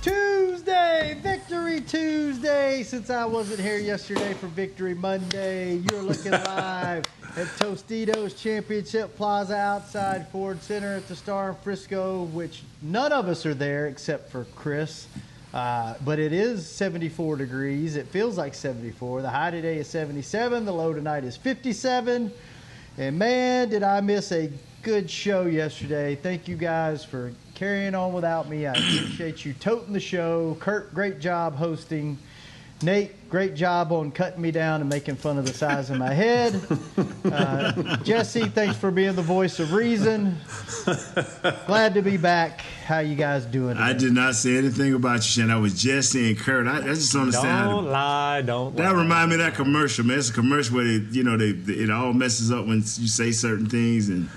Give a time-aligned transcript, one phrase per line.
[0.00, 2.84] Tuesday, Victory Tuesday.
[2.84, 7.04] Since I wasn't here yesterday for Victory Monday, you're looking live
[7.36, 13.26] at Tostitos Championship Plaza outside Ford Center at the Star in Frisco, which none of
[13.28, 15.08] us are there except for Chris.
[15.52, 17.96] Uh, but it is 74 degrees.
[17.96, 19.22] It feels like 74.
[19.22, 20.64] The high today is 77.
[20.64, 22.30] The low tonight is 57.
[22.98, 24.50] And man, did I miss a
[24.86, 26.14] good show yesterday.
[26.14, 28.68] Thank you guys for carrying on without me.
[28.68, 30.56] I appreciate you toting the show.
[30.60, 32.16] Kurt, great job hosting.
[32.82, 36.14] Nate, great job on cutting me down and making fun of the size of my
[36.14, 36.54] head.
[37.24, 40.36] Uh, Jesse, thanks for being the voice of reason.
[41.66, 42.60] Glad to be back.
[42.84, 43.76] How you guys doing?
[43.78, 45.50] I did not say anything about you, Shannon.
[45.50, 46.68] I was just saying Kurt.
[46.68, 47.70] I, I just don't understand.
[47.70, 49.00] Don't to- lie, don't that lie.
[49.02, 50.20] remind me of that commercial, man.
[50.20, 53.08] It's a commercial where they, you know, they, they- it all messes up when you
[53.08, 54.28] say certain things and.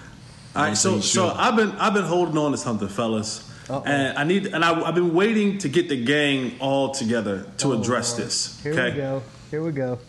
[0.56, 1.30] All right, so Don't so.
[1.30, 3.84] I've been I've been holding on to something, fellas, Uh-oh.
[3.86, 7.74] and I need and I, I've been waiting to get the gang all together to
[7.74, 8.60] oh, address this.
[8.64, 9.22] Here okay, we go.
[9.52, 10.00] Here we go.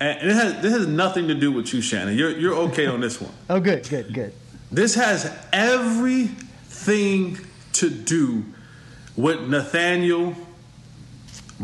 [0.00, 2.16] and it has this has nothing to do with you, Shannon.
[2.16, 3.32] You're you're okay on this one.
[3.48, 4.32] Oh, good, good, good.
[4.72, 7.38] This has everything
[7.74, 8.44] to do
[9.16, 10.34] with Nathaniel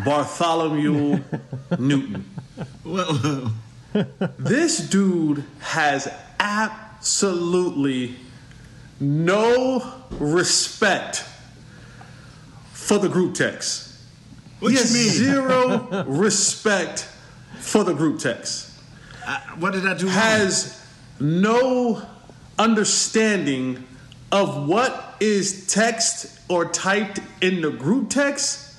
[0.05, 1.21] Bartholomew
[1.79, 2.25] Newton.
[2.85, 3.53] Well,
[3.95, 4.05] uh,
[4.39, 6.09] This dude has
[6.41, 6.92] absolutely
[9.01, 11.25] no respect
[12.73, 13.97] for the group text.
[14.61, 15.11] what he has mean?
[15.11, 17.09] zero respect
[17.59, 18.71] for the group text.
[19.27, 20.07] I, what did I do?
[20.07, 20.15] wrong?
[20.15, 20.85] Has
[21.21, 22.03] no
[22.59, 23.85] understanding
[24.31, 28.77] of what is text or typed in the group text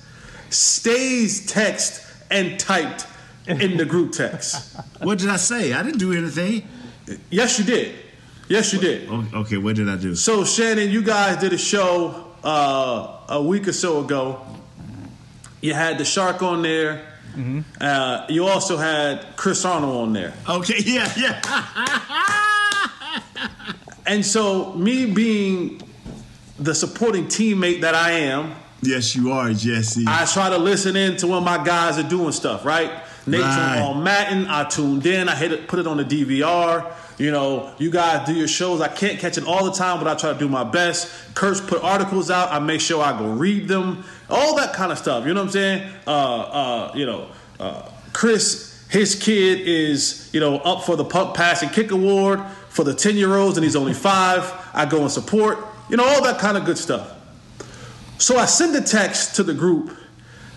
[0.50, 3.06] stays text and typed
[3.46, 4.76] in the group text.
[5.02, 5.72] What did I say?
[5.72, 6.66] I didn't do anything.
[7.30, 7.94] Yes, you did.
[8.48, 9.08] Yes, you did.
[9.10, 10.14] Okay, what did I do?
[10.14, 14.40] So Shannon, you guys did a show uh, a week or so ago.
[15.60, 17.06] You had the shark on there.
[17.80, 20.34] Uh, you also had Chris Arnold on there.
[20.48, 21.40] Okay, yeah, yeah.
[24.06, 25.80] And so, me being
[26.58, 30.04] the supporting teammate that I am, yes, you are, Jesse.
[30.06, 32.90] I try to listen in to when my guys are doing stuff, right?
[33.26, 33.78] Nate's Right.
[33.80, 34.46] on Madden.
[34.46, 35.26] I tuned in.
[35.30, 36.84] I hit it, put it on the DVR.
[37.18, 38.80] You know, you guys do your shows.
[38.80, 41.34] I can't catch it all the time, but I try to do my best.
[41.34, 42.50] Kurt's put articles out.
[42.50, 44.04] I make sure I go read them.
[44.28, 45.26] All that kind of stuff.
[45.26, 45.92] You know what I'm saying?
[46.06, 47.28] Uh, uh, you know,
[47.60, 52.42] uh, Chris, his kid is, you know, up for the puck pass, and kick award
[52.68, 54.52] for the 10 year olds, and he's only five.
[54.72, 55.58] I go and support.
[55.88, 57.12] You know, all that kind of good stuff.
[58.18, 59.96] So I send a text to the group.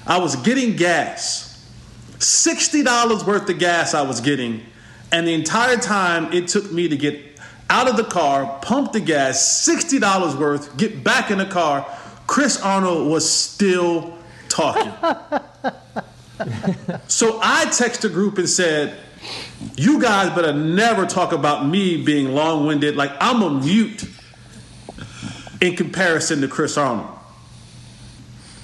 [0.07, 1.43] I was getting gas.
[2.17, 4.65] $60 worth of gas I was getting.
[5.11, 7.27] And the entire time it took me to get
[7.69, 11.85] out of the car, pump the gas, $60 worth, get back in the car.
[12.25, 14.17] Chris Arnold was still
[14.49, 14.91] talking.
[17.07, 18.97] so I texted the group and said,
[19.75, 22.95] You guys better never talk about me being long winded.
[22.95, 24.05] Like I'm a mute
[25.61, 27.09] in comparison to Chris Arnold.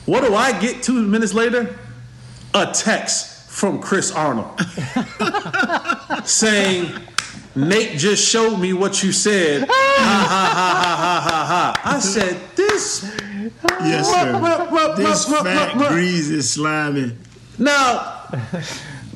[0.05, 1.79] What do I get two minutes later?
[2.53, 4.57] A text from Chris Arnold
[6.28, 6.91] saying,
[7.56, 9.67] Nate just showed me what you said.
[9.95, 11.95] Ha ha ha ha ha ha ha.
[11.95, 13.03] I said, This.
[13.81, 15.03] yes, Ruh, ruh, ruh, sir.
[15.03, 17.16] This ruh, fat, greasy, slimy.
[17.59, 18.28] Now,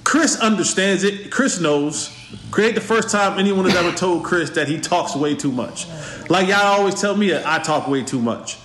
[0.04, 1.32] Chris understands it.
[1.32, 2.16] Chris knows.
[2.52, 5.88] Create the first time anyone has ever told Chris that he talks way too much.
[6.30, 8.58] Like y'all always tell me that I talk way too much.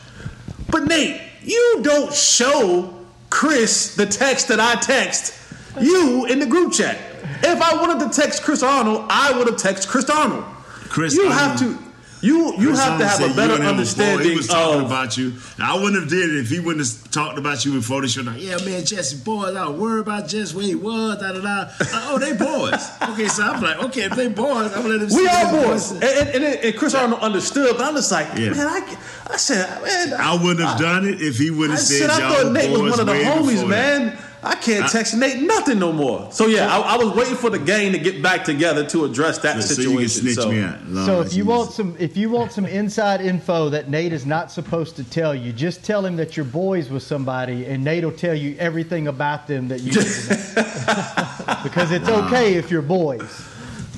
[0.71, 2.95] But Nate, you don't show
[3.31, 5.35] Chris the text that I text
[5.81, 6.99] you in the group chat.
[7.45, 10.45] If I wanted to text Chris Arnold, I would have texted Chris Arnold.
[10.89, 11.79] Chris you Arnold- have to
[12.21, 14.37] You you Chris have to Arnold have said a better and him were understanding He
[14.37, 15.33] was talking of about you.
[15.61, 18.23] I wouldn't have did it if he wouldn't have talked about you before the show.
[18.23, 19.57] Like, yeah, man, Jesse boys.
[19.57, 21.19] I worried about Jesse where he was.
[21.21, 21.71] Da da da.
[22.11, 22.89] oh, they boys.
[23.11, 25.19] Okay, so I'm like, okay, if they boys, I'm gonna let them.
[25.19, 25.91] we see are boys.
[25.93, 28.51] And, and, and, Chris Arnold understood, but I'm just like, Yeah.
[28.51, 28.97] man, I,
[29.31, 32.11] I said, man, I wouldn't have done it if he would I have said, said
[32.11, 34.19] I thought Nate was one of the homies, before that.
[34.43, 34.53] Man.
[34.53, 36.31] I can't text Nate nothing no more.
[36.33, 39.39] So yeah, I, I was waiting for the gang to get back together to address
[39.39, 39.93] that So situation.
[39.93, 40.85] you can snitch so, me out.
[40.87, 44.27] Lord So if you want some, if you want some inside info that Nate is
[44.27, 48.05] not supposed to tell you, just tell him that you're boys with somebody, and Nate
[48.05, 51.63] will tell you everything about them that you need to know.
[51.63, 53.49] because it's okay if you're boys.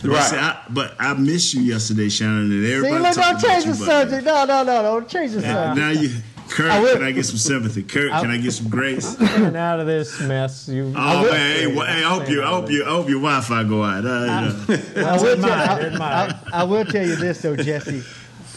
[0.02, 0.22] Right.
[0.22, 2.82] see, I, but I missed you yesterday, Shannon, and everybody.
[2.82, 4.24] See, everybody look, don't change the but- subject.
[4.26, 5.78] No, no, no, don't change the Now, subject.
[5.78, 6.10] now you,
[6.50, 7.82] Kurt, I will- can I get some sympathy?
[7.82, 9.14] Kurt, can I get some grace?
[9.16, 10.68] Getting out of this mess.
[10.68, 10.92] You.
[10.96, 13.64] Oh man, hey, well, hey, I hope you, I hope you, I hope your Wi-Fi
[13.64, 14.04] go out.
[14.04, 14.82] Uh, you know.
[15.10, 16.28] I will, tell, I.
[16.52, 18.02] I- I will tell you this though, Jesse.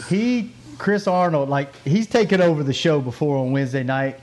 [0.10, 4.20] He, Chris Arnold, like he's taken over the show before on Wednesday night.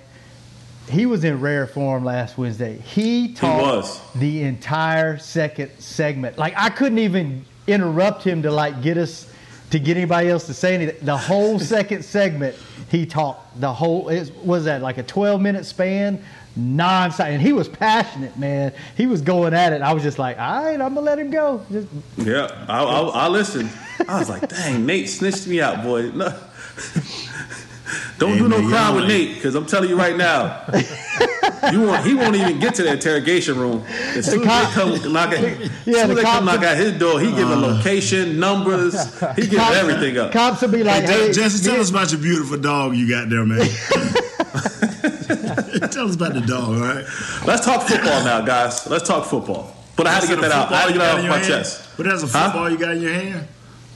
[0.91, 2.77] He was in rare form last Wednesday.
[2.79, 4.01] He talked was.
[4.17, 6.37] the entire second segment.
[6.39, 9.27] Like I couldn't even interrupt him to like get us
[9.75, 11.05] to get anybody else to say anything.
[11.05, 12.55] The whole second segment,
[12.89, 13.61] he talked.
[13.61, 16.23] The whole it was that like a 12 minute span,
[16.55, 18.73] non-stop, and he was passionate, man.
[18.97, 19.83] He was going at it.
[19.83, 21.67] I was just like, all right, I'm gonna let him go.
[21.73, 23.69] Just Yeah, I, I, I listened.
[24.09, 26.11] I was like, dang, Nate snitched me out, boy.
[26.11, 26.27] No.
[28.19, 30.65] Don't Hey, do no crime with Nate, because I'm telling you right now,
[31.73, 33.85] you won't, he won't even get to the interrogation room.
[33.89, 36.45] As soon as cop- they come knock at, Yeah, as soon the as they come
[36.45, 38.95] knock at his door, he giving location, numbers,
[39.37, 40.33] he giving Cops- everything up.
[40.33, 43.29] Cops will be like, Hey, hey, Jesse, tell us about your beautiful dog you got
[43.29, 43.59] there, man.
[45.91, 47.05] tell us about the dog, all right?
[47.47, 48.87] Let's talk football now, guys.
[48.87, 49.75] Let's talk football.
[49.97, 50.73] But I had to get that out.
[50.73, 51.97] I had to get that off my chest.
[51.97, 52.45] But that's a Huh?
[52.47, 53.47] football you got in your hand.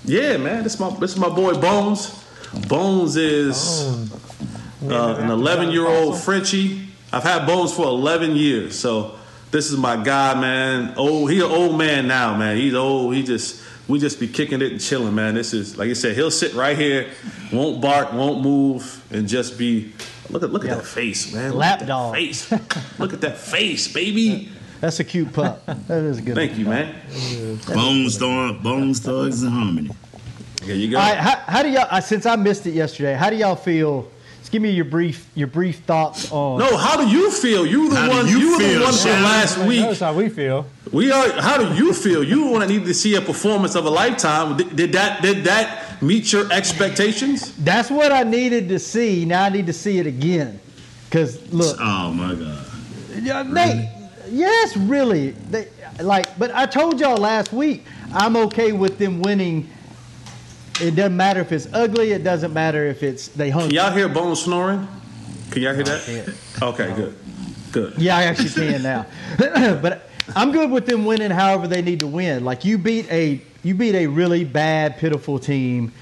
[0.05, 0.63] Yeah, man.
[0.63, 2.25] This is my this is my boy Bones.
[2.69, 4.11] Bones is
[4.89, 6.88] uh, an 11 year old Frenchie.
[7.13, 9.19] I've had Bones for 11 years, so
[9.51, 10.95] this is my guy, man.
[10.97, 12.57] Oh, he an old man now, man.
[12.57, 13.15] He's old.
[13.15, 15.35] He just we just be kicking it and chilling, man.
[15.35, 16.15] This is like I said.
[16.15, 17.11] He'll sit right here,
[17.53, 19.93] won't bark, won't move, and just be.
[20.29, 21.53] Look at look at that face, man.
[21.53, 22.15] Look Lap at that dog.
[22.15, 22.53] Face.
[22.99, 24.51] look at that face, baby.
[24.81, 25.65] that's a cute pup.
[25.65, 26.35] That is a good.
[26.35, 26.95] Thank you, man.
[27.67, 29.91] Bones Thorn, Bones Thugs and Harmony.
[30.65, 30.99] There you go.
[30.99, 32.03] All right, how, how do y'all?
[32.03, 34.11] Since I missed it yesterday, how do y'all feel?
[34.39, 36.59] Just give me your brief your brief thoughts on.
[36.59, 37.67] No, how do you feel?
[37.67, 38.27] You the How one.
[38.29, 39.81] you You, were feel, the one from last week.
[39.83, 40.67] That's how we feel.
[40.93, 41.29] We are.
[41.41, 42.25] How do you feel?
[42.25, 44.57] You want to need to see a performance of a lifetime.
[44.57, 45.21] Did, did that?
[45.21, 47.55] Did that meet your expectations?
[47.57, 49.25] That's what I needed to see.
[49.27, 50.61] Now I need to see it again.
[51.11, 52.65] Cause look, Oh my God.
[53.23, 53.89] yeah, Nate.
[54.31, 55.31] Yes, really.
[55.31, 55.69] They,
[56.01, 59.69] like, but I told y'all last week I'm okay with them winning.
[60.81, 62.13] It doesn't matter if it's ugly.
[62.13, 63.69] It doesn't matter if it's they hung.
[63.69, 64.87] Can y'all hear Bone snoring?
[65.51, 66.35] Can y'all hear that?
[66.63, 67.19] Okay, good,
[67.73, 67.95] good.
[67.99, 69.07] Yeah, I actually can now.
[69.83, 72.45] but I'm good with them winning however they need to win.
[72.45, 75.93] Like you beat a you beat a really bad, pitiful team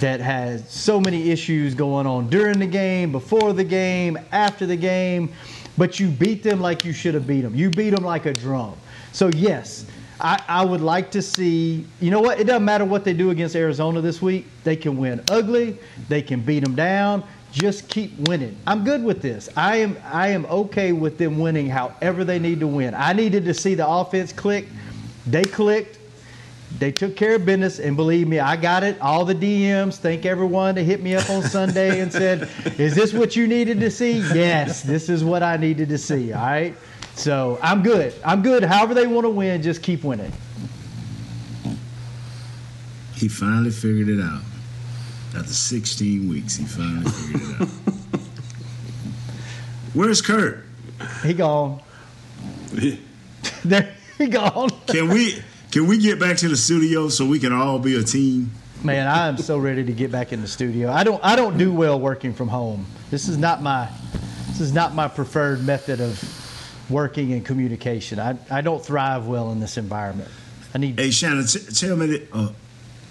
[0.00, 4.76] that has so many issues going on during the game, before the game, after the
[4.76, 5.32] game,
[5.78, 7.54] but you beat them like you should have beat them.
[7.54, 8.76] You beat them like a drum.
[9.12, 9.86] So yes,
[10.20, 11.84] I, I would like to see.
[12.00, 12.40] You know what?
[12.40, 14.46] It doesn't matter what they do against Arizona this week.
[14.64, 15.78] They can win ugly.
[16.08, 17.24] They can beat them down.
[17.52, 18.56] Just keep winning.
[18.66, 19.48] I'm good with this.
[19.56, 22.94] I am I am okay with them winning however they need to win.
[22.94, 24.66] I needed to see the offense click.
[25.26, 25.98] They clicked.
[26.78, 29.00] They took care of business, and believe me, I got it.
[29.00, 33.14] All the DMs, thank everyone that hit me up on Sunday and said, "Is this
[33.14, 36.32] what you needed to see?" Yes, this is what I needed to see.
[36.32, 36.74] All right,
[37.16, 38.14] so I'm good.
[38.24, 38.62] I'm good.
[38.62, 40.32] However they want to win, just keep winning.
[43.14, 44.42] He finally figured it out.
[45.34, 47.68] After 16 weeks, he finally figured it out.
[49.94, 50.64] Where's Kurt?
[51.22, 51.80] He gone.
[53.64, 54.70] There he gone.
[54.86, 58.02] Can we can we get back to the studio so we can all be a
[58.02, 58.50] team?
[58.82, 60.90] Man, I am so ready to get back in the studio.
[60.90, 62.86] I don't I don't do well working from home.
[63.10, 63.88] This is not my
[64.48, 66.18] this is not my preferred method of
[66.88, 68.18] working and communication.
[68.18, 70.30] I, I don't thrive well in this environment.
[70.74, 72.28] I need Hey Shannon, t- tell me that.
[72.32, 72.54] Oh,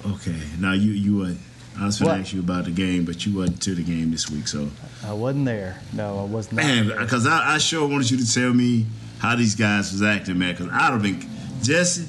[0.07, 0.39] okay.
[0.59, 1.35] Now you you were.
[1.77, 4.09] I was going to ask you about the game, but you wasn't to the game
[4.09, 4.69] this week, so
[5.05, 5.81] I wasn't there.
[5.91, 6.63] No, I was not.
[6.63, 8.85] man, because I, I sure wanted you to tell me
[9.19, 10.53] how these guys was acting, man.
[10.53, 11.21] Because I'd have been
[11.61, 12.07] Jesse,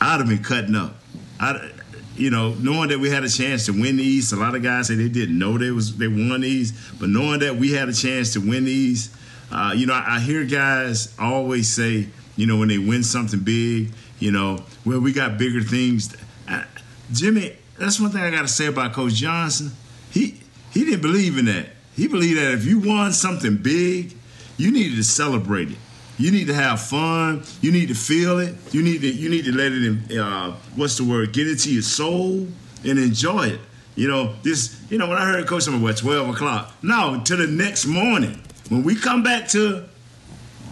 [0.00, 0.94] I'd have been cutting up.
[1.38, 1.70] I,
[2.16, 4.88] you know, knowing that we had a chance to win these, a lot of guys
[4.88, 7.92] say they didn't know they was they won these, but knowing that we had a
[7.92, 9.14] chance to win these,
[9.50, 13.40] uh, you know, I, I hear guys always say, you know, when they win something
[13.40, 16.16] big, you know, well, we got bigger things.
[16.46, 16.64] I,
[17.12, 19.72] Jimmy, that's one thing I got to say about Coach Johnson.
[20.10, 20.40] He
[20.72, 21.66] he didn't believe in that.
[21.94, 24.14] He believed that if you won something big,
[24.56, 25.78] you needed to celebrate it.
[26.18, 27.44] You need to have fun.
[27.60, 28.54] You need to feel it.
[28.72, 30.18] You need to you need to let it in.
[30.18, 31.32] Uh, what's the word?
[31.32, 32.46] Get into your soul
[32.84, 33.60] and enjoy it.
[33.94, 34.80] You know this.
[34.90, 36.72] You know when I heard Coach, I'm what twelve o'clock.
[36.82, 39.84] No, to the next morning when we come back to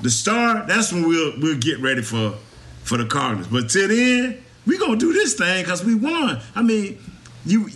[0.03, 2.35] the star, that's when we'll we'll get ready for
[2.85, 3.49] for the Cardinals.
[3.49, 6.41] But till then, we gonna do this thing because we won.
[6.55, 6.99] I mean,
[7.45, 7.69] you,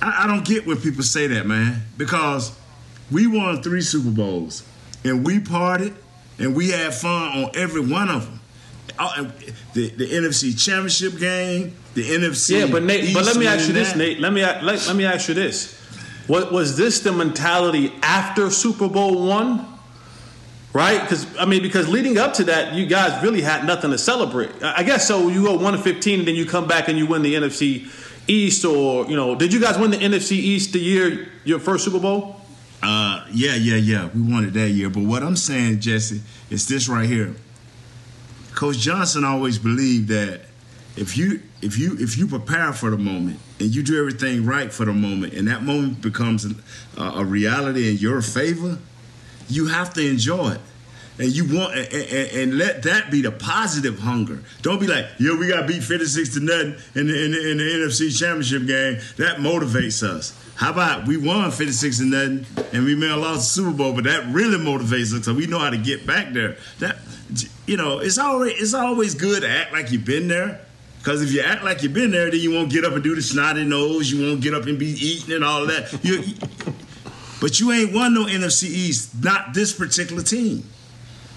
[0.00, 2.56] I, I don't get when people say that, man, because
[3.10, 4.64] we won three Super Bowls
[5.04, 5.94] and we partied
[6.38, 8.40] and we had fun on every one of them.
[8.98, 9.30] Uh,
[9.74, 12.60] the, the NFC Championship game, the NFC.
[12.60, 13.98] Yeah, but Nate, East but let me ask you this, that.
[13.98, 14.20] Nate.
[14.20, 15.75] Let me let, let me ask you this.
[16.26, 19.66] What was this the mentality after Super Bowl one?
[20.72, 21.00] Right?
[21.00, 24.50] Because I mean, because leading up to that, you guys really had nothing to celebrate.
[24.62, 25.28] I guess so.
[25.28, 27.88] You go one fifteen, and then you come back and you win the NFC
[28.28, 31.84] East, or you know, did you guys win the NFC East the year your first
[31.84, 32.40] Super Bowl?
[32.82, 34.10] Uh, yeah, yeah, yeah.
[34.14, 34.90] We won it that year.
[34.90, 37.34] But what I'm saying, Jesse, is this right here.
[38.54, 40.42] Coach Johnson always believed that
[40.96, 44.72] if you if you if you prepare for the moment and you do everything right
[44.72, 46.46] for the moment, and that moment becomes
[46.96, 48.78] a, reality in your favor,
[49.48, 50.60] you have to enjoy it.
[51.18, 54.42] And you want and, and, and let that be the positive hunger.
[54.60, 57.56] Don't be like, yo, we got beat 56 to nothing in the, in the, in
[57.58, 58.98] the NFC Championship game.
[59.16, 60.38] That motivates us.
[60.56, 63.94] How about we won 56 to nothing and we may have lost the Super Bowl,
[63.94, 66.56] but that really motivates us we know how to get back there.
[66.80, 66.98] That
[67.66, 70.65] you know, it's always it's always good to act like you've been there.
[71.06, 73.14] Because if you act like you've been there, then you won't get up and do
[73.14, 74.10] the snotty nose.
[74.10, 75.96] You won't get up and be eating and all that.
[76.02, 76.20] You,
[77.40, 80.64] but you ain't won no NFC East, not this particular team.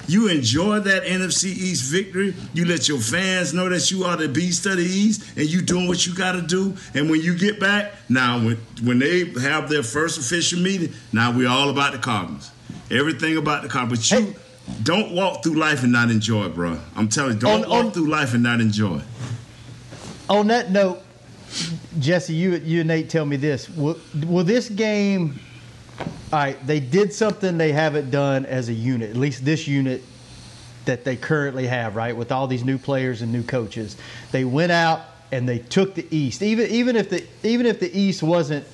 [0.07, 2.33] You enjoy that NFC East victory.
[2.55, 5.61] You let your fans know that you are the beast of the East, and you
[5.61, 6.75] doing what you got to do.
[6.95, 11.31] And when you get back, now when when they have their first official meeting, now
[11.31, 12.49] we're all about the Cardinals.
[12.89, 14.09] Everything about the Cardinals.
[14.09, 14.33] But you
[14.81, 16.79] don't walk through life and not enjoy bro.
[16.95, 19.01] I'm telling you, don't On- walk on- through life and not enjoy.
[20.29, 21.01] On that note,
[21.99, 25.39] Jesse, you you and Nate tell me this: will, will this game?
[26.31, 30.03] All right, they did something they haven't done as a unit, at least this unit
[30.85, 32.15] that they currently have, right?
[32.15, 33.97] With all these new players and new coaches,
[34.31, 36.43] they went out and they took the East.
[36.43, 38.65] Even even if the even if the East wasn't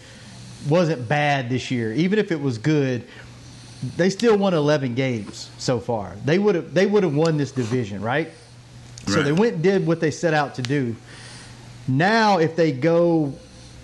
[0.68, 3.08] wasn't bad this year, even if it was good,
[3.96, 6.16] they still won 11 games so far.
[6.26, 8.32] They would have they would have won this division, right?
[9.08, 10.96] So they went and did what they set out to do.
[11.88, 13.34] Now, if they go,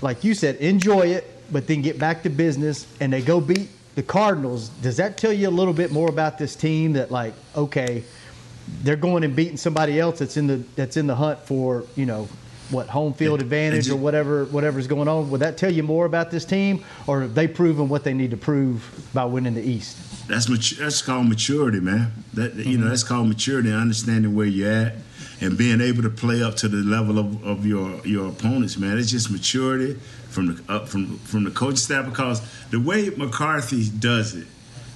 [0.02, 3.70] like you said, enjoy it, but then get back to business and they go beat
[3.96, 7.34] the Cardinals, does that tell you a little bit more about this team that, like,
[7.56, 8.04] okay,
[8.84, 12.06] they're going and beating somebody else that's in the that's in the hunt for you
[12.06, 12.28] know
[12.70, 15.30] what home field advantage or whatever whatever's going on?
[15.30, 18.32] Would that tell you more about this team, or have they proven what they need
[18.32, 19.98] to prove by winning the East?
[20.28, 22.12] That's mat- that's called maturity, man.
[22.34, 22.90] That you know mm-hmm.
[22.90, 24.96] that's called maturity, and understanding where you're at,
[25.42, 28.98] and being able to play up to the level of, of your your opponents, man.
[28.98, 29.96] It's just maturity
[30.30, 34.48] from the up from from the coaching staff because the way McCarthy does it,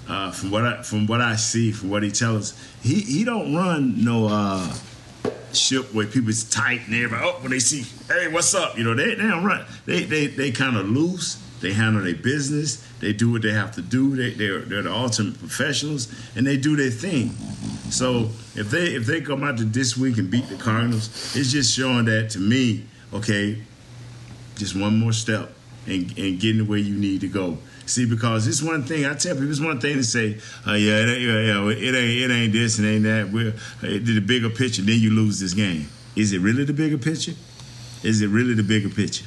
[0.07, 3.23] uh, from what I from what I see, from what he tells us, he he
[3.25, 4.27] don't run no.
[4.27, 4.73] Uh,
[5.53, 7.83] ship where people's tight and everybody oh when they see
[8.13, 11.41] hey what's up you know they, they don't run they they, they kind of loose
[11.65, 14.93] they handle their business they do what they have to do they, they're, they're the
[14.93, 17.29] ultimate professionals and they do their thing
[17.89, 21.51] so if they if they come out to this week and beat the cardinals it's
[21.51, 23.61] just showing that to me okay
[24.55, 25.51] just one more step
[25.87, 27.57] and, and getting where you need to go.
[27.85, 29.49] See, because it's one thing I tell people.
[29.49, 32.79] It's one thing to say, uh, "Yeah, it ain't, yeah, it ain't, it ain't this
[32.79, 34.81] and ain't that." We're the bigger picture.
[34.81, 35.87] Then you lose this game.
[36.15, 37.33] Is it really the bigger picture?
[38.01, 39.25] Is it really the bigger picture?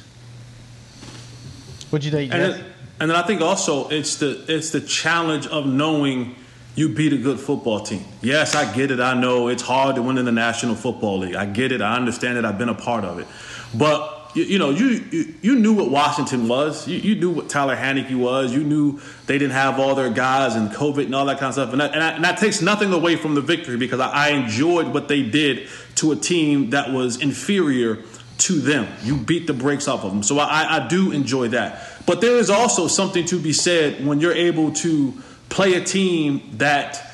[1.89, 2.65] What'd you think, And then,
[2.99, 6.35] and then I think also it's the it's the challenge of knowing
[6.75, 8.05] you beat a good football team.
[8.21, 8.99] Yes, I get it.
[8.99, 11.35] I know it's hard to win in the National Football League.
[11.35, 11.81] I get it.
[11.81, 12.45] I understand it.
[12.45, 13.27] I've been a part of it.
[13.73, 16.87] But you, you know, you, you you knew what Washington was.
[16.87, 18.53] You, you knew what Taylor Heinicke was.
[18.53, 21.53] You knew they didn't have all their guys and COVID and all that kind of
[21.53, 21.71] stuff.
[21.71, 24.29] And that, and that, and that takes nothing away from the victory because I, I
[24.29, 27.99] enjoyed what they did to a team that was inferior
[28.39, 28.87] to them.
[29.03, 30.23] You beat the brakes off of them.
[30.23, 31.83] So I, I do enjoy that.
[32.05, 35.13] But there is also something to be said when you're able to
[35.49, 37.05] play a team that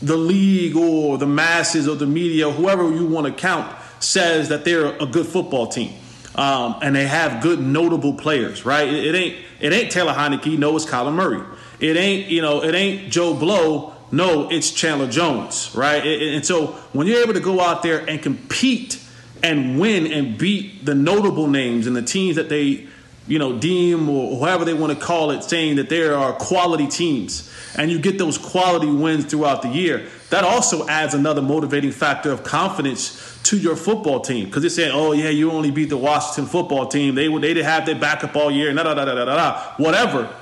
[0.00, 4.64] the league or the masses or the media, whoever you want to count, says that
[4.64, 5.92] they're a good football team.
[6.36, 8.86] Um, and they have good notable players, right?
[8.86, 11.42] It, it ain't it ain't Taylor Heinicke, no, it's Kyler Murray.
[11.80, 16.06] It ain't you know it ain't Joe Blow, no, it's Chandler Jones, right?
[16.06, 19.02] It- it- and so when you're able to go out there and compete
[19.42, 22.86] and win and beat the notable names and the teams that they
[23.26, 26.86] you know deem or however they want to call it, saying that there are quality
[26.86, 31.92] teams, and you get those quality wins throughout the year, that also adds another motivating
[31.92, 35.90] factor of confidence to your football team because they're saying, "Oh yeah, you only beat
[35.90, 37.14] the Washington football team.
[37.14, 40.34] They they didn't have their backup all year, da da da da da da, whatever."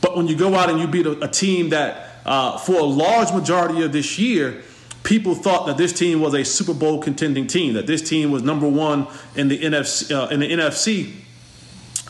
[0.00, 2.84] But when you go out and you beat a, a team that uh, for a
[2.84, 4.62] large majority of this year,
[5.06, 8.42] people thought that this team was a Super Bowl contending team, that this team was
[8.42, 11.14] number one in the NFC, uh, in the NFC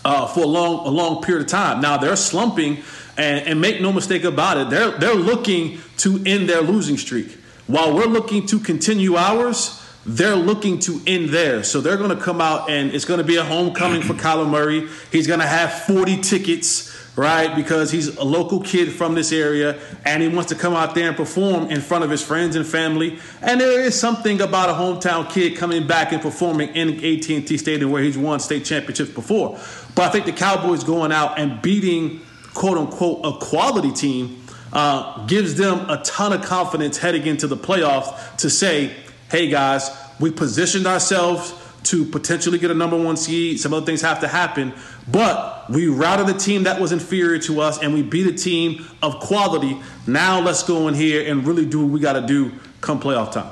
[0.05, 1.81] uh, for a long, a long period of time.
[1.81, 2.79] Now they're slumping,
[3.19, 7.39] and, and make no mistake about it, they're they're looking to end their losing streak.
[7.67, 11.69] While we're looking to continue ours, they're looking to end theirs.
[11.69, 14.49] So they're going to come out, and it's going to be a homecoming for Kyler
[14.49, 14.89] Murray.
[15.13, 17.57] He's going to have 40 tickets right?
[17.57, 21.09] Because he's a local kid from this area and he wants to come out there
[21.09, 23.19] and perform in front of his friends and family.
[23.41, 27.91] And there is something about a hometown kid coming back and performing in AT&T Stadium
[27.91, 29.59] where he's won state championships before.
[29.95, 32.21] But I think the Cowboys going out and beating
[32.53, 34.43] quote unquote a quality team
[34.73, 38.95] uh, gives them a ton of confidence heading into the playoffs to say,
[39.31, 41.55] hey guys, we positioned ourselves
[41.87, 43.61] to potentially get a number one seed.
[43.61, 44.73] Some other things have to happen,
[45.11, 48.85] but we routed a team that was inferior to us and we beat a team
[49.03, 49.81] of quality.
[50.07, 53.33] Now let's go in here and really do what we got to do come playoff
[53.33, 53.47] time.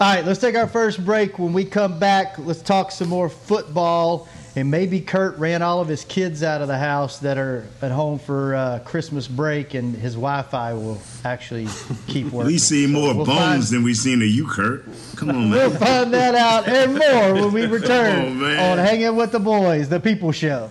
[0.00, 1.38] All right, let's take our first break.
[1.38, 5.88] When we come back, let's talk some more football and maybe Kurt ran all of
[5.88, 9.94] his kids out of the house that are at home for uh, Christmas break, and
[9.94, 11.66] his Wi-Fi will actually
[12.06, 12.52] keep working.
[12.52, 14.84] we see more so we'll bones find, than we've seen of you, Kurt.
[15.16, 15.50] Come on, man.
[15.50, 19.88] We'll find that out and more when we return on, on Hanging with the Boys,
[19.88, 20.70] the People Show.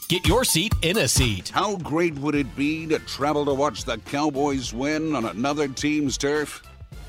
[0.11, 1.47] Get your seat in a seat.
[1.47, 6.17] How great would it be to travel to watch the Cowboys win on another team's
[6.17, 6.61] turf?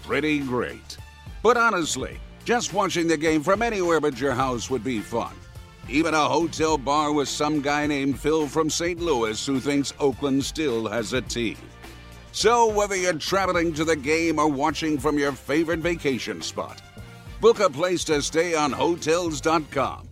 [0.05, 0.99] Pretty great.
[1.43, 5.35] But honestly, just watching the game from anywhere but your house would be fun.
[5.89, 9.01] Even a hotel bar with some guy named Phil from St.
[9.01, 11.57] Louis who thinks Oakland still has a team.
[12.31, 16.81] So, whether you're traveling to the game or watching from your favorite vacation spot,
[17.41, 20.12] book a place to stay on Hotels.com.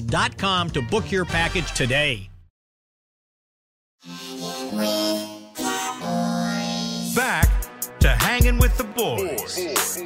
[0.00, 2.30] CowboysTravel.com to book your package today.
[7.14, 7.48] Back
[8.00, 10.02] to hanging with the boys.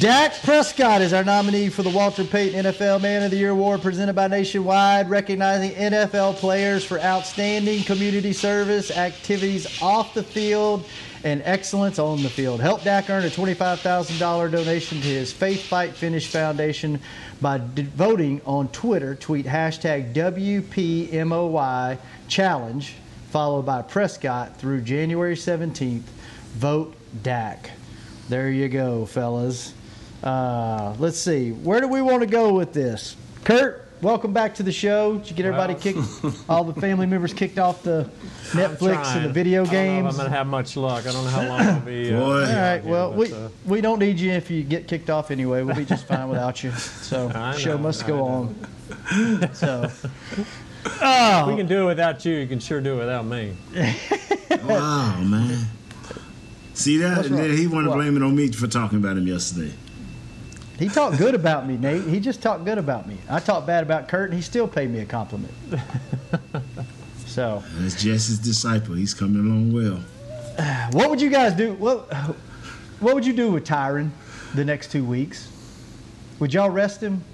[0.00, 3.80] Dak Prescott is our nominee for the Walter Payton NFL Man of the Year Award
[3.80, 10.84] presented by Nationwide, recognizing NFL players for outstanding community service, activities off the field,
[11.24, 12.60] and excellence on the field.
[12.60, 17.00] Help Dak earn a $25,000 donation to his Faith Fight Finish Foundation
[17.40, 19.14] by voting on Twitter.
[19.14, 22.94] Tweet hashtag WPMOY challenge,
[23.30, 26.02] followed by Prescott through January 17th.
[26.52, 27.70] Vote Dak.
[28.28, 29.72] There you go, fellas.
[30.22, 31.52] Uh, let's see.
[31.52, 33.16] Where do we want to go with this?
[33.44, 35.16] Kurt, welcome back to the show.
[35.16, 35.82] Did you get everybody Well.
[35.82, 38.08] kicked, all the family members kicked off the
[38.52, 39.32] Netflix and the Trying.
[39.32, 40.14] video I don't know if games?
[40.14, 41.06] I'm gonna have much luck.
[41.06, 42.14] I don't know how long I'll be.
[42.14, 42.82] Uh, All right.
[42.82, 45.62] here, Well, but, we uh, we don't need you if you get kicked off anyway.
[45.62, 46.70] We'll be just fine without you.
[46.72, 48.54] So I show must I go know.
[49.10, 49.54] on.
[49.54, 49.82] So
[50.84, 52.34] if we can do it without you.
[52.34, 53.54] You can sure do it without me.
[54.68, 55.66] Wow, man.
[56.74, 57.16] See that?
[57.18, 59.72] What's And then he wanted to blame it on me for talking about him yesterday.
[60.78, 62.04] He talked good about me, Nate.
[62.04, 63.18] He just talked good about me.
[63.28, 65.52] I talked bad about Kurt, and he still paid me a compliment.
[67.34, 68.94] So, That's Jesse's disciple.
[68.94, 69.96] He's coming along well.
[70.92, 71.72] what would you guys do?
[71.72, 72.12] What
[73.00, 74.10] what would you do with Tyron
[74.54, 75.50] the next two weeks?
[76.38, 77.24] Would y'all rest him,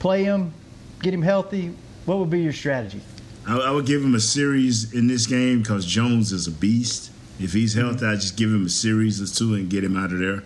[0.00, 0.52] play him,
[1.00, 1.74] get him healthy?
[2.04, 3.00] What would be your strategy?
[3.46, 7.10] I, I, would give him a series in this game because Jones is a beast.
[7.40, 8.12] If he's healthy, mm-hmm.
[8.12, 10.42] I just give him a series or two and get him out of there,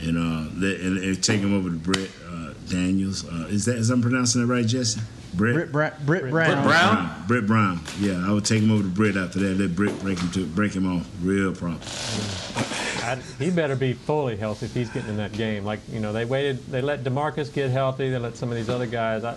[0.00, 3.26] and uh, let, and, and take him over to Britt uh, Daniels.
[3.26, 5.00] Uh, is that is I'm pronouncing that right, Jesse?
[5.34, 6.62] Britt, Britt, Britt, Britt Brown.
[6.62, 7.24] Britt Brown.
[7.26, 7.80] Britt Brown.
[7.98, 9.58] Yeah, I would take him over to Britt after that.
[9.58, 11.84] Let Britt break him to break him off real proper.
[13.38, 15.64] he better be fully healthy if he's getting in that game.
[15.64, 16.64] Like you know, they waited.
[16.66, 18.10] They let Demarcus get healthy.
[18.10, 19.24] They let some of these other guys.
[19.24, 19.36] I,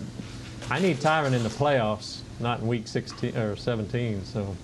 [0.70, 4.24] I need Tyron in the playoffs, not in week 16 or 17.
[4.26, 4.56] So.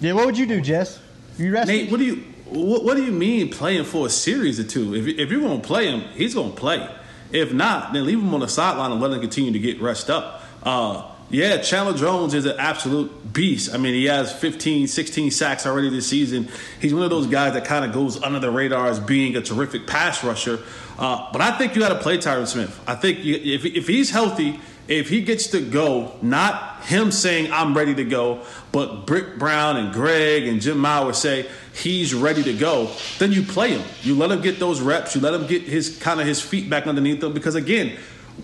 [0.00, 0.98] Yeah, what would you do, Jess?
[1.38, 1.68] You rest.
[1.68, 4.94] Nate, what do you what, what, do you mean playing for a series or two?
[4.94, 6.88] If, if you're going to play him, he's going to play.
[7.30, 10.10] If not, then leave him on the sideline and let him continue to get rest
[10.10, 10.42] up.
[10.62, 13.74] Uh, yeah, Chandler Jones is an absolute beast.
[13.74, 16.48] I mean, he has 15, 16 sacks already this season.
[16.78, 19.40] He's one of those guys that kind of goes under the radar as being a
[19.40, 20.60] terrific pass rusher.
[20.98, 22.78] Uh, but I think you got to play Tyron Smith.
[22.86, 27.52] I think you, if, if he's healthy, if he gets to go, not him saying
[27.52, 28.42] I'm ready to go,
[28.72, 33.42] but Britt Brown and Greg and Jim Maurer say he's ready to go, then you
[33.42, 33.82] play him.
[34.02, 35.14] You let him get those reps.
[35.14, 37.96] You let him get his kind of his feet back underneath him because again,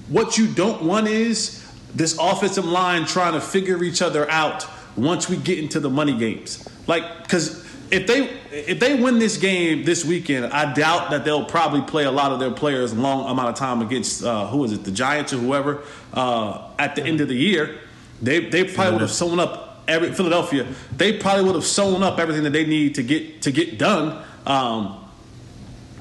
[0.09, 5.29] what you don't want is this offensive line trying to figure each other out once
[5.29, 6.69] we get into the money games.
[6.87, 11.45] Like, because if they if they win this game this weekend, I doubt that they'll
[11.45, 14.65] probably play a lot of their players a long amount of time against uh, who
[14.65, 17.79] is it, the Giants or whoever uh, at the end of the year.
[18.21, 20.67] They they probably would have sewn up every Philadelphia.
[20.97, 24.25] They probably would have sewn up everything that they need to get to get done.
[24.47, 25.08] Um,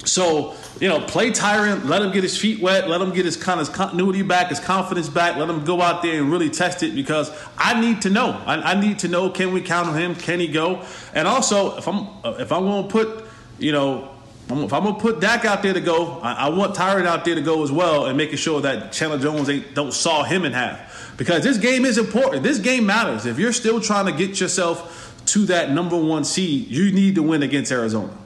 [0.08, 3.36] so you know, play Tyron, let him get his feet wet, let him get his
[3.36, 6.84] kind of continuity back, his confidence back, let him go out there and really test
[6.84, 8.41] it because I need to know.
[8.46, 10.15] I, I need to know can we count on him?
[10.15, 10.84] Can he go?
[11.13, 13.26] And also, if I'm uh, if I'm going to put,
[13.60, 14.12] you know,
[14.50, 17.36] if I'm gonna put Dak out there to go, I, I, want Tyron out there
[17.36, 20.54] to go as well, and making sure that Chandler Jones ain't don't saw him in
[20.54, 22.43] half because this game is important.
[22.43, 23.26] This game matters.
[23.26, 27.24] If you're still trying to get yourself to that number one seed, you need to
[27.24, 28.17] win against Arizona.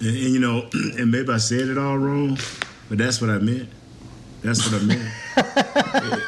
[0.00, 2.38] And, and, you know, and maybe I said it all wrong,
[2.88, 3.68] but that's what I meant.
[4.42, 5.02] That's what I meant.
[5.36, 5.44] yeah,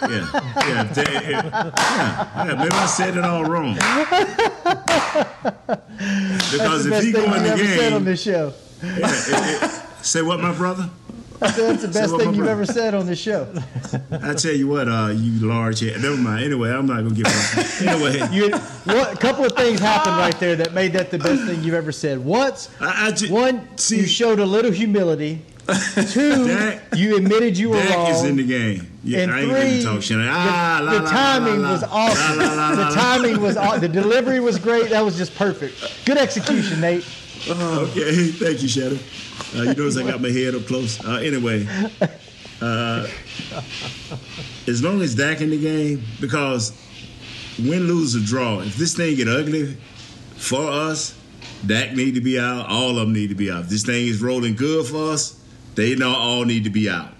[0.09, 3.75] yeah, yeah, yeah, yeah, Maybe I said it all wrong.
[6.51, 8.53] because if he go in the game, on this show.
[8.83, 9.71] Yeah, it, it,
[10.03, 10.89] say what, my brother?
[11.41, 13.47] I that's the best thing you've ever said on this show.
[14.11, 16.01] I tell you what, uh, you large head.
[16.03, 16.45] Never mind.
[16.45, 17.27] Anyway, I'm not gonna get.
[17.27, 17.89] One.
[17.89, 18.51] Anyway, you,
[18.85, 21.75] what, a couple of things happened right there that made that the best thing you've
[21.75, 22.19] ever said.
[22.19, 25.43] Once, I, I just, one, see, you showed a little humility.
[26.11, 28.11] Two, Dak, you admitted you were Dak wrong.
[28.11, 28.91] is in the game.
[29.05, 30.19] Yeah, and three, talk shit.
[30.21, 32.39] Ah, the, la, the la, timing la, was awesome.
[32.39, 33.81] the timing was awesome.
[33.81, 34.91] The delivery was great.
[34.91, 36.05] That was just perfect.
[36.05, 37.07] Good execution, Nate.
[37.49, 38.99] okay, thank you, Shadow.
[39.57, 41.03] Uh, you notice I got my head up close.
[41.05, 41.67] Uh, anyway,
[42.61, 43.07] uh,
[44.67, 46.73] as long as Dak in the game, because
[47.59, 49.77] win, lose, or draw, if this thing get ugly
[50.37, 51.19] for us,
[51.67, 52.69] Dak need to be out.
[52.69, 53.63] All of them need to be out.
[53.63, 55.43] If this thing is rolling good for us,
[55.75, 57.13] they not all need to be out.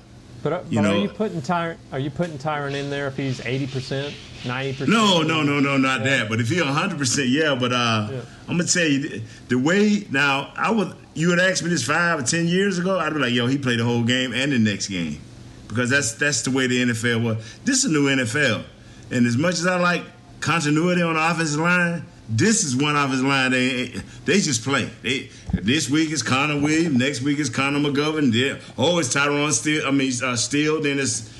[0.43, 1.77] But, uh, you but know, are you putting Tyron?
[1.93, 4.15] Are you putting Tyron in there if he's eighty percent,
[4.47, 4.91] ninety percent?
[4.91, 6.19] No, no, no, no, not yeah.
[6.19, 6.29] that.
[6.29, 7.57] But if he's hundred percent, yeah.
[7.59, 8.21] But uh, yeah.
[8.47, 10.07] I'm gonna tell you the way.
[10.11, 13.19] Now, I would you would ask me this five or ten years ago, I'd be
[13.19, 15.21] like, yo, he played the whole game and the next game,
[15.67, 17.59] because that's that's the way the NFL was.
[17.65, 18.65] This is a new NFL,
[19.11, 20.05] and as much as I like
[20.41, 23.51] continuity on the offensive line, this is one offensive line.
[23.51, 23.87] They
[24.25, 24.89] they just play.
[25.03, 28.33] They this week is Connor Williams, next week is Connor McGovern.
[28.33, 29.87] Yeah, oh, it's Tyron Steele.
[29.87, 30.81] I mean, uh, Steele.
[30.81, 31.35] Then it's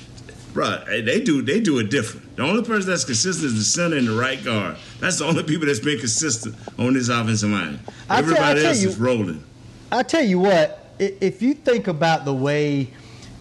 [0.53, 0.83] right.
[1.05, 2.35] They do they do it different.
[2.35, 4.75] The only person that's consistent is the center and the right guard.
[4.99, 7.79] That's the only people that's been consistent on this offensive line.
[8.09, 9.43] Everybody else you, is rolling.
[9.91, 12.91] I tell you what, if you think about the way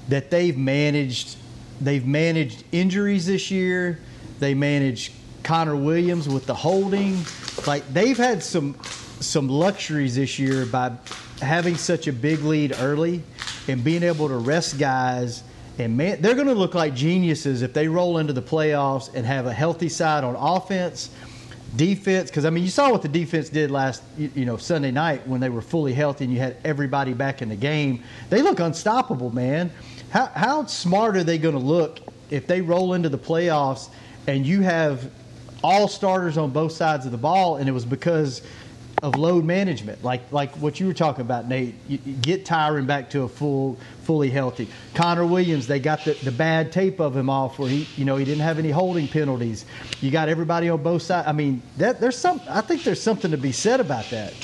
[0.08, 1.36] that they've managed,
[1.80, 4.00] they've managed injuries this year.
[4.38, 7.18] They managed Connor Williams with the holding.
[7.66, 8.76] Like they've had some
[9.20, 10.92] some luxuries this year by
[11.42, 13.22] having such a big lead early
[13.66, 15.42] and being able to rest guys.
[15.78, 19.26] And man, they're going to look like geniuses if they roll into the playoffs and
[19.26, 21.10] have a healthy side on offense,
[21.76, 22.30] defense.
[22.30, 25.40] Because I mean, you saw what the defense did last, you know, Sunday night when
[25.40, 28.02] they were fully healthy and you had everybody back in the game.
[28.30, 29.70] They look unstoppable, man.
[30.10, 31.98] How how smart are they going to look
[32.30, 33.90] if they roll into the playoffs
[34.26, 35.10] and you have
[35.62, 38.42] all starters on both sides of the ball, and it was because
[39.02, 41.74] of load management, like like what you were talking about, Nate.
[41.88, 44.68] You, you get Tyron back to a full, fully healthy.
[44.94, 48.16] Connor Williams, they got the, the bad tape of him off where he, you know,
[48.16, 49.64] he didn't have any holding penalties.
[50.00, 51.28] You got everybody on both sides.
[51.28, 52.40] I mean, that there's some.
[52.48, 54.34] I think there's something to be said about that.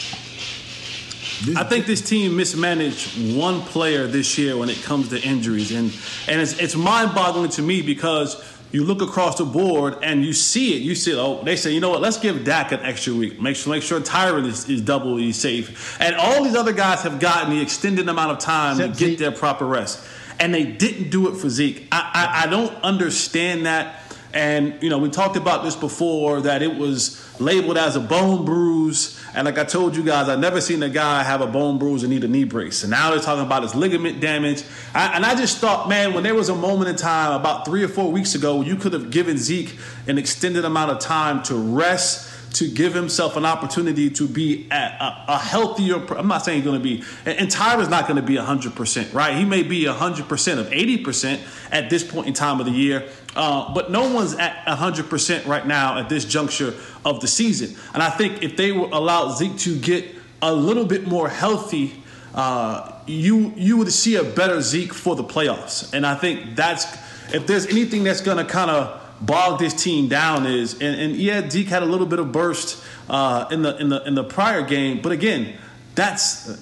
[1.57, 5.93] I think this team mismanaged one player this year when it comes to injuries, and
[6.29, 8.37] and it's it's mind-boggling to me because
[8.75, 10.83] you look across the board and you see it.
[10.83, 12.01] You see, oh, they say, you know what?
[12.01, 13.41] Let's give Dak an extra week.
[13.41, 15.97] Make sure, make sure Tyron is, is doubly safe.
[16.01, 19.11] And all these other guys have gotten the extended amount of time Except to get
[19.11, 19.19] Zeke.
[19.21, 20.05] their proper rest,
[20.41, 21.87] and they didn't do it for Zeke.
[21.93, 24.01] I, I, I don't understand that.
[24.35, 28.45] And you know, we talked about this before that it was labeled as a bone
[28.45, 29.19] bruise.
[29.33, 32.03] And like I told you guys, I've never seen a guy have a bone bruise
[32.03, 32.83] and need a knee brace.
[32.83, 34.65] And now they're talking about his ligament damage.
[34.93, 37.85] I, and I just thought, man, when there was a moment in time about three
[37.85, 41.55] or four weeks ago, you could have given Zeke an extended amount of time to
[41.55, 45.97] rest to give himself an opportunity to be a, a, healthier.
[46.17, 49.37] I'm not saying he's going to be, and, Tyron's not going to be 100%, right?
[49.37, 51.41] He may be 100% of 80%
[51.73, 55.67] at this point in time of the year, uh, but no one's at 100% right
[55.67, 57.77] now at this juncture of the season.
[57.93, 60.07] And I think if they allow Zeke to get
[60.41, 62.03] a little bit more healthy,
[62.35, 65.93] uh, you you would see a better Zeke for the playoffs.
[65.93, 66.85] And I think that's
[67.33, 71.17] if there's anything that's going to kind of bogged this team down is, and, and
[71.17, 74.25] yeah, Zeke had a little bit of burst uh, in the in the in the
[74.25, 75.57] prior game, but again,
[75.95, 76.57] that's uh,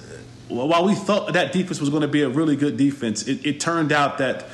[0.48, 3.60] while we thought that defense was going to be a really good defense, it, it
[3.60, 4.46] turned out that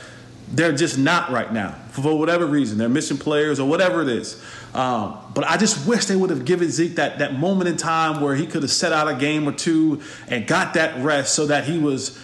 [0.50, 2.78] they're just not right now for whatever reason.
[2.78, 4.42] They're missing players or whatever it is.
[4.74, 8.20] Um, but I just wish they would have given Zeke that that moment in time
[8.20, 11.46] where he could have set out a game or two and got that rest so
[11.46, 12.18] that he was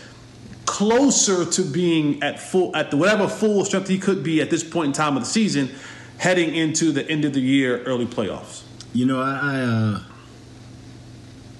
[0.66, 4.64] closer to being at full at the whatever full strength he could be at this
[4.64, 5.70] point in time of the season,
[6.18, 8.62] heading into the end of the year, early playoffs.
[8.92, 10.00] You know, I, I uh,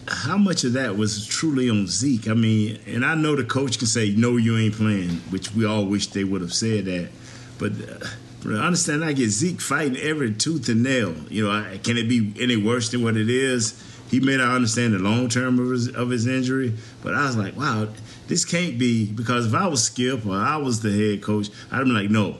[0.08, 2.28] how much of that was truly on Zeke?
[2.28, 5.64] I mean, and I know the coach can say, "No, you ain't playing," which we
[5.64, 7.10] all wish they would have said that,
[7.58, 7.72] but.
[7.72, 8.06] Uh,
[8.46, 11.14] understand I get Zeke fighting every tooth and nail.
[11.30, 13.82] You know, can it be any worse than what it is?
[14.10, 17.36] He may not understand the long term of his, of his injury, but I was
[17.36, 17.88] like, wow,
[18.28, 21.84] this can't be because if I was Skip or I was the head coach, I'd
[21.84, 22.38] be like, no,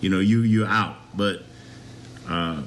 [0.00, 0.96] you know, you you're out.
[1.16, 1.42] But
[2.28, 2.62] uh,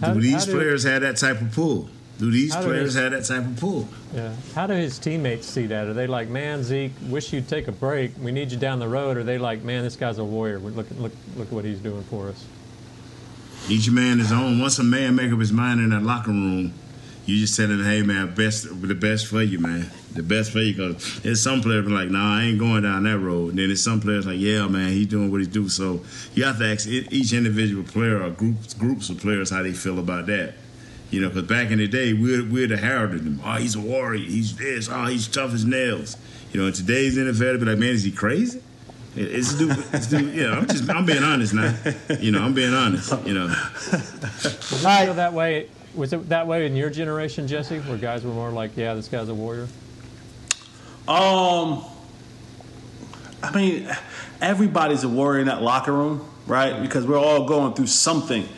[0.00, 1.88] how, do these players have that type of pull?
[2.18, 3.88] Do these players have that type of pull?
[4.14, 4.34] Yeah.
[4.54, 5.86] How do his teammates see that?
[5.86, 8.12] Are they like, man, Zeke, wish you'd take a break.
[8.18, 9.18] We need you down the road.
[9.18, 10.58] Or are they like, man, this guy's a warrior.
[10.58, 12.42] Look, look, look what he's doing for us.
[13.68, 14.60] Each man is own.
[14.60, 16.72] Once a man make up his mind in that locker room,
[17.26, 19.90] you just telling him, hey man, best the best for you, man.
[20.12, 23.18] The best for you, because there's some players like, nah, I ain't going down that
[23.18, 23.50] road.
[23.50, 25.68] And then there's some players like, yeah, man, he's doing what he do.
[25.68, 26.02] So
[26.34, 29.98] you have to ask each individual player or groups groups of players how they feel
[29.98, 30.54] about that.
[31.10, 33.40] You know, because back in the day, we're, the heralded them.
[33.44, 34.24] Oh, he's a warrior.
[34.24, 34.88] He's this.
[34.90, 36.16] Oh, he's tough as nails.
[36.52, 38.62] You know, in today's NFL, be like, man, is he crazy?
[39.14, 41.74] It's dude, it's dude, yeah, I'm just, I'm being honest now.
[42.20, 43.14] You know, I'm being honest.
[43.26, 43.46] You know.
[44.44, 48.32] It feel that way was it that way in your generation, Jesse, where guys were
[48.32, 49.68] more like, "Yeah, this guy's a warrior"?
[51.08, 51.84] Um,
[53.42, 53.88] I mean,
[54.40, 56.80] everybody's a warrior in that locker room, right?
[56.80, 58.48] Because we're all going through something,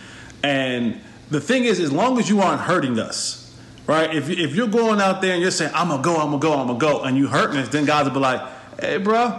[0.42, 3.55] and the thing is, as long as you aren't hurting us,
[3.87, 4.14] right?
[4.14, 6.59] If if you're going out there and you're saying, "I'm gonna go, I'm gonna go,
[6.59, 8.40] I'm gonna go," and you hurting us, then guys will be like,
[8.81, 9.38] "Hey, bro,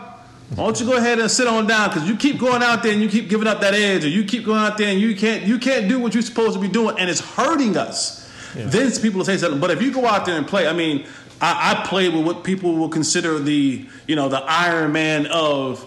[0.55, 1.89] why don't you go ahead and sit on down?
[1.89, 4.23] Because you keep going out there and you keep giving up that edge, or you
[4.23, 6.67] keep going out there and you can't you can't do what you're supposed to be
[6.67, 8.27] doing, and it's hurting us.
[8.55, 8.65] Yeah.
[8.65, 9.59] Then people will say something.
[9.59, 11.05] But if you go out there and play, I mean,
[11.39, 15.85] I, I played with what people will consider the you know the Iron Man of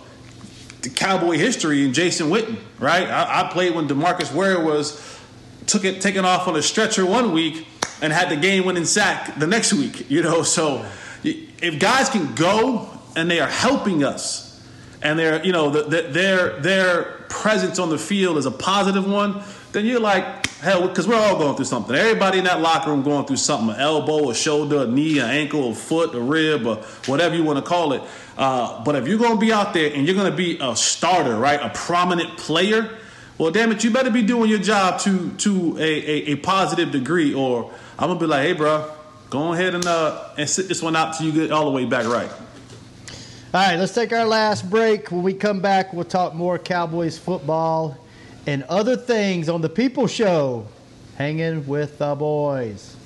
[0.83, 3.09] the Cowboy history and Jason Witten, right?
[3.09, 5.21] I, I played when Demarcus Ware was
[5.67, 7.67] took it taken off on a stretcher one week
[8.01, 10.09] and had the game winning sack the next week.
[10.09, 10.87] You know, so
[11.25, 14.52] if guys can go and they are helping us
[15.03, 19.09] and their you know the, the, their their presence on the field is a positive
[19.09, 21.95] one, then you're like hell because we're all going through something.
[21.95, 25.29] Everybody in that locker room going through something: an elbow, a shoulder, a knee, an
[25.29, 28.03] ankle, a foot, a rib, or whatever you want to call it.
[28.37, 30.75] Uh, but if you're going to be out there and you're going to be a
[30.75, 32.99] starter, right, a prominent player,
[33.39, 36.93] well, damn it, you better be doing your job to to a, a, a positive
[36.93, 38.91] degree, or I'm gonna be like, hey, bro,
[39.31, 41.85] go ahead and uh, and sit this one out till you get all the way
[41.85, 42.31] back right.
[43.55, 45.13] All right, let's take our last break.
[45.13, 47.99] When we come back, we'll talk more Cowboys football
[48.47, 50.67] and other things on the People Show.
[51.19, 52.97] Hanging with the boys.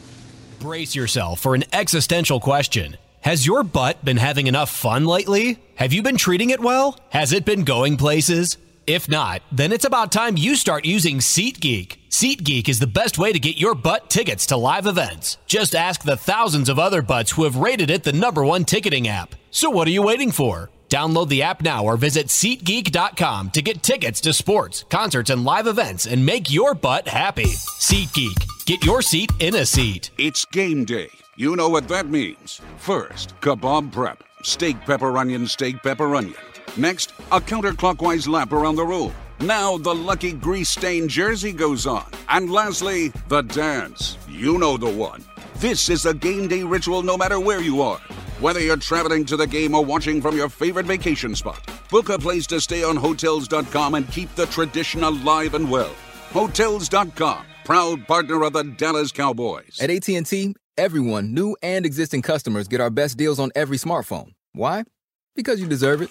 [0.61, 2.97] Brace yourself for an existential question.
[3.23, 5.59] Has your butt been having enough fun lately?
[5.75, 6.97] Have you been treating it well?
[7.11, 8.57] Has it been going places?
[8.87, 11.97] If not, then it's about time you start using SeatGeek.
[12.09, 15.39] SeatGeek is the best way to get your butt tickets to live events.
[15.47, 19.09] Just ask the thousands of other butts who have rated it the number one ticketing
[19.09, 19.35] app.
[19.51, 20.71] So what are you waiting for?
[20.89, 25.67] Download the app now or visit SeatGeek.com to get tickets to sports, concerts, and live
[25.67, 27.47] events and make your butt happy.
[27.81, 28.67] SeatGeek.
[28.67, 30.13] Get your seat in a seat.
[30.17, 31.09] It's game day.
[31.35, 32.61] You know what that means.
[32.77, 34.23] First, kebab prep.
[34.45, 36.37] Steak, pepper, onion, steak, pepper, onion.
[36.77, 39.15] Next, a counterclockwise lap around the room.
[39.41, 42.05] Now the lucky grease stained jersey goes on.
[42.29, 44.19] And lastly, the dance.
[44.29, 45.23] You know the one.
[45.57, 47.99] This is a game day ritual no matter where you are.
[48.41, 52.19] Whether you're traveling to the game or watching from your favorite vacation spot, book a
[52.19, 55.95] place to stay on Hotels.com and keep the tradition alive and well.
[56.33, 59.79] Hotels.com, proud partner of the Dallas Cowboys.
[59.81, 64.33] At AT&T, everyone, new and existing customers, get our best deals on every smartphone.
[64.53, 64.85] Why?
[65.35, 66.11] Because you deserve it.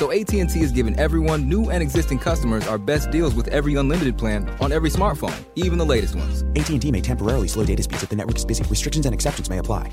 [0.00, 4.16] So AT&T is giving everyone, new and existing customers, our best deals with every unlimited
[4.16, 6.42] plan on every smartphone, even the latest ones.
[6.56, 8.64] AT&T may temporarily slow data speeds if the network is busy.
[8.64, 9.92] Restrictions and exceptions may apply.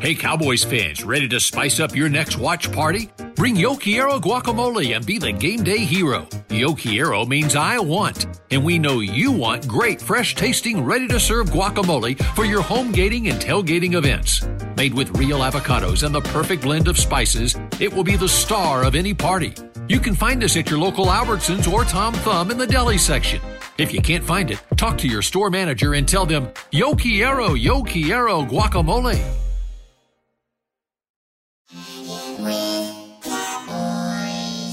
[0.00, 3.10] Hey Cowboys fans, ready to spice up your next watch party?
[3.34, 6.26] Bring Yo Quiero guacamole and be the game day hero.
[6.48, 11.20] Yo Quiero means I want, and we know you want great, fresh tasting, ready to
[11.20, 14.46] serve guacamole for your home gating and tailgating events.
[14.78, 18.84] Made with real avocados and the perfect blend of spices, it will be the star
[18.84, 19.25] of any party.
[19.88, 23.40] You can find us at your local Albertsons or Tom Thumb in the deli section.
[23.76, 27.54] If you can't find it, talk to your store manager and tell them, Yo quiero,
[27.54, 29.20] yo quiero guacamole.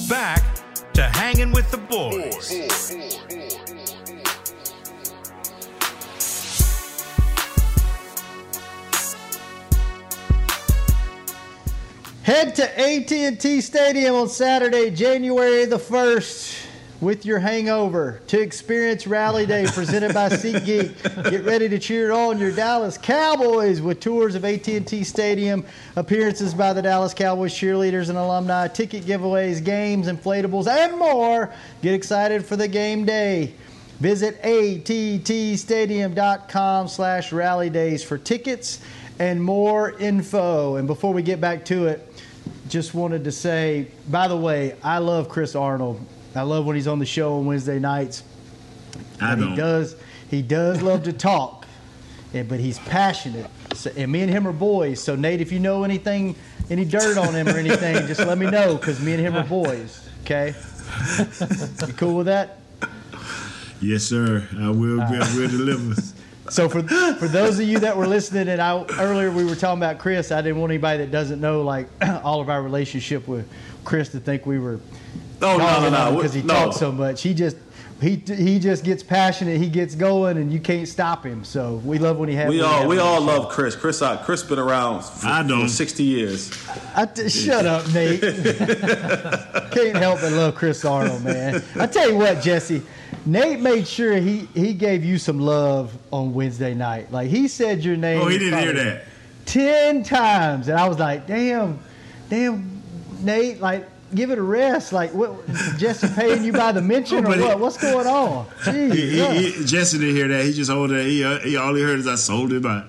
[0.07, 0.43] Back
[0.93, 3.42] to hanging with the boys.
[12.23, 16.67] Head to AT&T Stadium on Saturday, January the 1st
[17.01, 21.29] with your hangover to experience Rally Day presented by SeatGeek.
[21.29, 25.65] Get ready to cheer on your Dallas Cowboys with tours of AT&T Stadium,
[25.97, 31.53] appearances by the Dallas Cowboys cheerleaders and alumni, ticket giveaways, games, inflatables, and more.
[31.81, 33.53] Get excited for the game day.
[33.99, 38.79] Visit attstadium.com slash rally days for tickets
[39.19, 40.75] and more info.
[40.75, 42.07] And before we get back to it,
[42.69, 45.99] just wanted to say, by the way, I love Chris Arnold.
[46.35, 48.23] I love when he's on the show on Wednesday nights.
[49.21, 49.51] I don't.
[49.51, 49.95] He does.
[50.29, 51.67] He does love to talk,
[52.33, 53.49] and, but he's passionate.
[53.75, 55.01] So, and me and him are boys.
[55.01, 56.35] So Nate, if you know anything,
[56.69, 59.43] any dirt on him or anything, just let me know because me and him are
[59.43, 60.09] boys.
[60.23, 60.55] Okay.
[61.87, 62.59] You cool with that?
[63.81, 64.47] Yes, sir.
[64.57, 65.01] I will.
[65.01, 66.01] I will deliver.
[66.53, 66.83] So for
[67.15, 70.31] for those of you that were listening, and I earlier we were talking about Chris.
[70.31, 71.87] I didn't want anybody that doesn't know like
[72.23, 73.49] all of our relationship with
[73.83, 74.79] Chris to think we were.
[75.41, 76.15] Oh, no, no, no.
[76.15, 76.53] Because he No.
[76.53, 77.23] talks so much.
[77.23, 77.57] He just
[77.99, 79.59] he he just gets passionate.
[79.59, 81.43] He gets going, and you can't stop him.
[81.43, 82.49] So we love when he has.
[82.49, 83.25] We all we all show.
[83.25, 83.75] love Chris.
[83.75, 85.63] Chris, uh, Chris been around for, I don't.
[85.63, 86.51] for 60 years.
[86.95, 88.21] I t- shut up, Nate.
[89.71, 91.63] Can't help but love Chris Arnold, man.
[91.79, 92.83] I tell you what, Jesse.
[93.25, 97.11] Nate made sure he, he gave you some love on Wednesday night.
[97.11, 98.21] Like he said your name.
[98.21, 99.03] Oh, he didn't hear that.
[99.45, 101.79] ten times, and I was like, damn,
[102.29, 102.81] damn,
[103.21, 103.89] Nate, like.
[104.13, 104.93] Give it a rest.
[104.93, 105.33] Like, what?
[105.79, 107.59] Jesse paying you by the mention or what?
[107.59, 108.45] What's going on?
[108.63, 110.45] He, Jeez, he, he, Jesse didn't hear that.
[110.45, 111.03] He just hold that.
[111.03, 112.85] He, uh, he all he heard is I sold it out.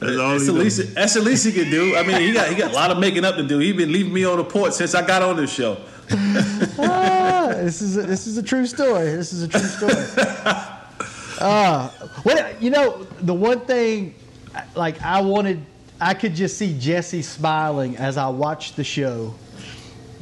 [0.00, 1.96] That's all That's he the, least, that's the least he can do.
[1.96, 3.58] I mean, he got he got a lot of making up to do.
[3.58, 5.78] He been leaving me on the porch since I got on this show.
[7.54, 9.04] this is a, this is a true story.
[9.10, 9.94] This is a true story.
[11.40, 11.88] uh,
[12.22, 14.14] what you know, the one thing,
[14.74, 15.60] like I wanted,
[16.00, 19.34] I could just see Jesse smiling as I watched the show.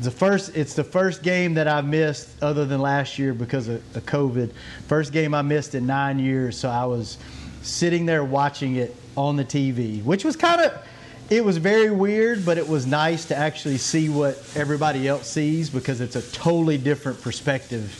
[0.00, 3.96] The first, it's the first game that I missed other than last year because of,
[3.96, 4.52] of COVID.
[4.88, 7.18] First game I missed in nine years, so I was
[7.62, 10.72] sitting there watching it on the TV, which was kind of,
[11.30, 15.70] it was very weird, but it was nice to actually see what everybody else sees
[15.70, 17.92] because it's a totally different perspective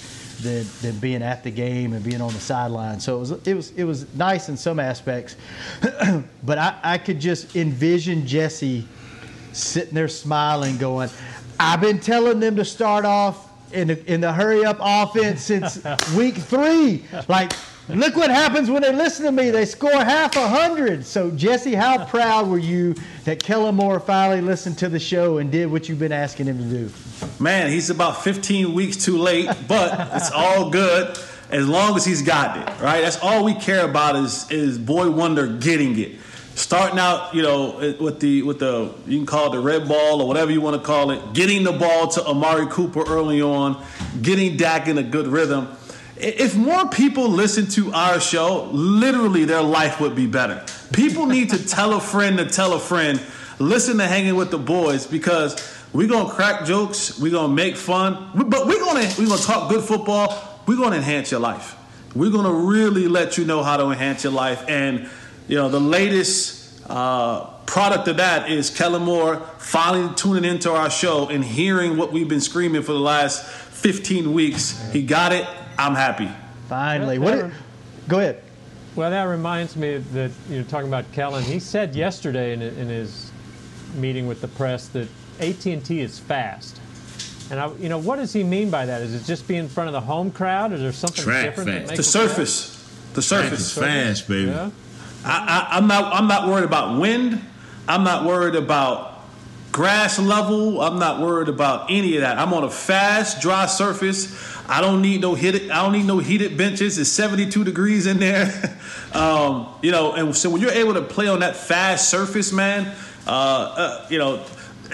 [0.43, 3.01] than, than being at the game and being on the sideline.
[3.01, 5.37] So it was it was it was nice in some aspects,
[6.43, 8.87] but I, I could just envision Jesse
[9.53, 11.09] sitting there smiling, going,
[11.59, 15.83] "I've been telling them to start off in the, in the hurry up offense since
[16.17, 17.05] week three.
[17.29, 17.53] Like,
[17.89, 19.51] look what happens when they listen to me.
[19.51, 21.05] They score half a hundred.
[21.05, 22.95] So Jesse, how proud were you
[23.25, 26.59] that Kellen Moore finally listened to the show and did what you've been asking him
[26.59, 26.91] to do?
[27.39, 31.19] Man, he's about 15 weeks too late, but it's all good
[31.51, 33.03] as long as he's got it, right?
[33.03, 36.17] That's all we care about is is Boy Wonder getting it.
[36.57, 40.23] Starting out, you know, with the with the you can call it the red ball
[40.23, 43.83] or whatever you want to call it, getting the ball to Amari Cooper early on,
[44.23, 45.69] getting Dak in a good rhythm.
[46.17, 50.65] If more people listen to our show, literally their life would be better.
[50.93, 53.21] People need to tell a friend to tell a friend,
[53.59, 55.57] listen to hanging with the boys because
[55.93, 59.85] we're gonna crack jokes, we're gonna make fun, but we're gonna we're gonna talk good
[59.85, 60.63] football.
[60.67, 61.77] We're gonna enhance your life.
[62.15, 64.65] We're going to really let you know how to enhance your life.
[64.69, 65.09] And,
[65.49, 70.91] you know, the latest uh, product of that is Kellen Moore finally tuning into our
[70.91, 74.81] show and hearing what we've been screaming for the last 15 weeks.
[74.93, 75.45] He got it.
[75.79, 76.29] I'm happy.
[76.69, 77.19] Finally.
[77.19, 77.39] That- What?
[77.39, 77.51] that-
[78.09, 78.41] go ahead.
[78.97, 81.43] Well, that reminds me that you're talking about Kellen.
[81.43, 83.31] He said yesterday in, in his
[83.97, 85.09] meeting with the press that
[85.41, 86.81] AT&T is fast.
[87.51, 89.03] And I, you know, what does he mean by that?
[89.03, 90.73] Is it just being in front of the home crowd?
[90.73, 91.67] Is there something Track different?
[91.71, 91.91] that fast.
[91.99, 92.71] makes The it surface.
[93.15, 93.61] The Track surface.
[93.61, 94.51] is fast, baby.
[94.51, 94.71] Yeah.
[95.25, 96.15] I, I, I'm not.
[96.15, 97.41] I'm not worried about wind.
[97.89, 99.21] I'm not worried about
[99.73, 100.81] grass level.
[100.81, 102.39] I'm not worried about any of that.
[102.39, 104.35] I'm on a fast, dry surface.
[104.69, 105.71] I don't need no heated.
[105.71, 106.99] I don't need no heated benches.
[106.99, 108.79] It's 72 degrees in there.
[109.13, 112.95] um, you know, and so when you're able to play on that fast surface, man,
[113.27, 114.45] uh, uh, you know,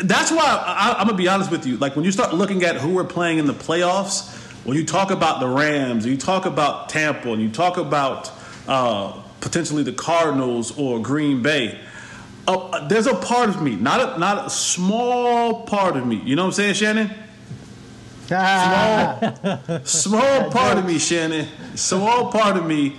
[0.02, 1.76] that's why I, I'm gonna be honest with you.
[1.76, 5.10] Like when you start looking at who we're playing in the playoffs, when you talk
[5.10, 8.30] about the Rams, you talk about Tampa, and you talk about
[8.68, 11.80] uh, potentially the Cardinals or Green Bay.
[12.46, 16.16] Uh, there's a part of me, not a, not a small part of me.
[16.16, 17.10] You know what I'm saying, Shannon?
[18.30, 21.48] Small, small part of me, Shannon.
[21.74, 22.96] Small part of me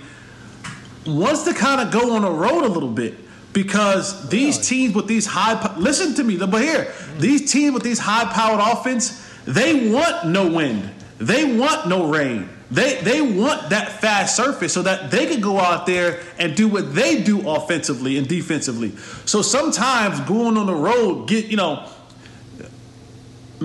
[1.06, 3.14] wants to kind of go on the road a little bit
[3.54, 7.72] because these oh, teams with these high, po- listen to me, but here, these teams
[7.72, 12.48] with these high-powered offense, they want no wind, they want no rain.
[12.70, 16.68] They, they want that fast surface so that they can go out there and do
[16.68, 18.96] what they do offensively and defensively.
[19.26, 21.86] So sometimes going on the road, get you know,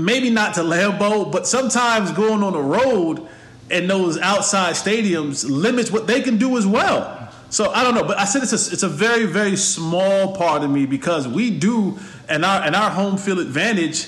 [0.05, 3.27] maybe not to Lambeau, but sometimes going on the road
[3.69, 7.31] in those outside stadiums limits what they can do as well.
[7.49, 10.63] So I don't know, but I said it's a, it's a very very small part
[10.63, 14.07] of me because we do and our and our home field advantage,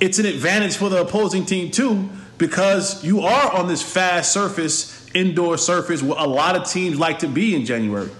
[0.00, 5.06] it's an advantage for the opposing team too because you are on this fast surface,
[5.14, 8.10] indoor surface where a lot of teams like to be in January.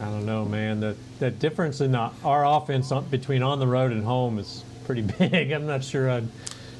[0.00, 0.80] I don't know, man.
[0.80, 4.64] The the difference in our our offense on, between on the road and home is
[4.88, 5.52] pretty big.
[5.52, 6.26] I'm not sure I'd.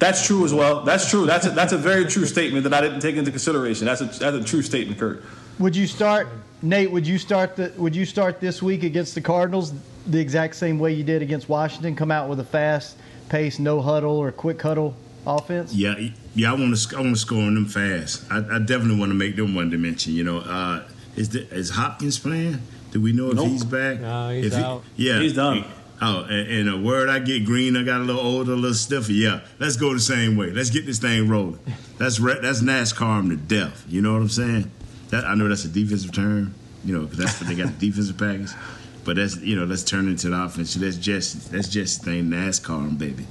[0.01, 0.83] That's true as well.
[0.85, 1.27] That's true.
[1.27, 3.85] That's a, that's a very true statement that I didn't take into consideration.
[3.87, 5.23] That's a that's a true statement, Kurt.
[5.59, 6.29] Would you start,
[6.63, 6.91] Nate?
[6.91, 7.73] Would you start the?
[7.77, 9.73] Would you start this week against the Cardinals
[10.07, 11.95] the exact same way you did against Washington?
[11.97, 12.97] Come out with a fast
[13.29, 14.95] pace, no huddle or quick huddle
[15.27, 15.75] offense.
[15.75, 15.97] Yeah,
[16.35, 16.51] yeah.
[16.53, 16.97] I want to.
[16.97, 18.25] I want to score on them fast.
[18.31, 20.15] I, I definitely want to make them one dimension.
[20.15, 20.85] You know, uh,
[21.17, 22.61] is the, is Hopkins playing?
[22.93, 23.49] Do we know if Nope.
[23.49, 23.99] he's back?
[24.01, 24.83] No, he's If he- out.
[24.97, 25.65] yeah, He's done.
[26.01, 27.77] Oh, and, and a word I get green.
[27.77, 29.11] I got a little older, a little stiffer.
[29.13, 30.51] Yeah, let's go the same way.
[30.51, 31.59] Let's get this thing rolling.
[31.99, 33.85] That's re- that's NASCAR 'em to death.
[33.89, 34.71] You know what I'm saying?
[35.11, 36.55] That I know that's a defensive term.
[36.85, 38.51] You know, 'cause that's what they got the defensive package.
[39.05, 40.75] But that's you know, let's turn it into the offense.
[40.75, 43.27] That's just that's just the thing NASCAR 'em, baby.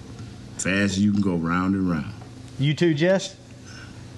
[0.57, 2.11] Fast as you can go round and round.
[2.59, 3.35] You too, Jess.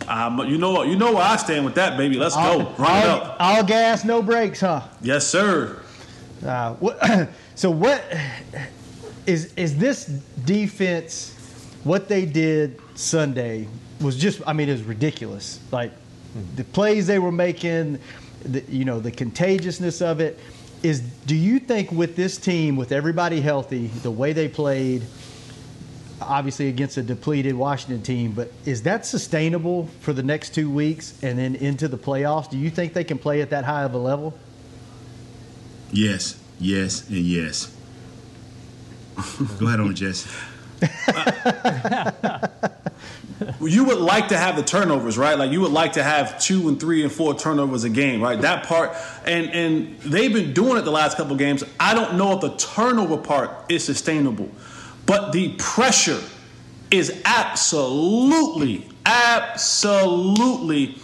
[0.08, 0.88] Um, you know what?
[0.88, 2.16] You know where I stand with that, baby.
[2.18, 2.66] Let's all, go.
[2.80, 3.38] Run it all, up.
[3.40, 4.82] all gas, no brakes, huh?
[5.02, 5.78] Yes, sir.
[6.46, 8.04] Uh, what, so what
[9.26, 11.36] is is this defense?
[11.84, 13.68] What they did Sunday
[14.02, 15.60] was just I mean it was ridiculous.
[15.72, 15.92] Like
[16.56, 18.00] the plays they were making,
[18.44, 20.40] the, you know the contagiousness of it.
[20.82, 25.04] Is do you think with this team with everybody healthy, the way they played,
[26.22, 31.22] obviously against a depleted Washington team, but is that sustainable for the next two weeks
[31.22, 32.50] and then into the playoffs?
[32.50, 34.34] Do you think they can play at that high of a level?
[35.92, 37.76] Yes, yes, and yes.
[39.60, 40.30] Go ahead on, Jesse.
[43.62, 45.38] You would like to have the turnovers, right?
[45.38, 48.40] Like you would like to have two and three and four turnovers a game, right?
[48.40, 51.64] That part, and and they've been doing it the last couple games.
[51.80, 54.50] I don't know if the turnover part is sustainable,
[55.06, 56.22] but the pressure
[56.92, 60.98] is absolutely, absolutely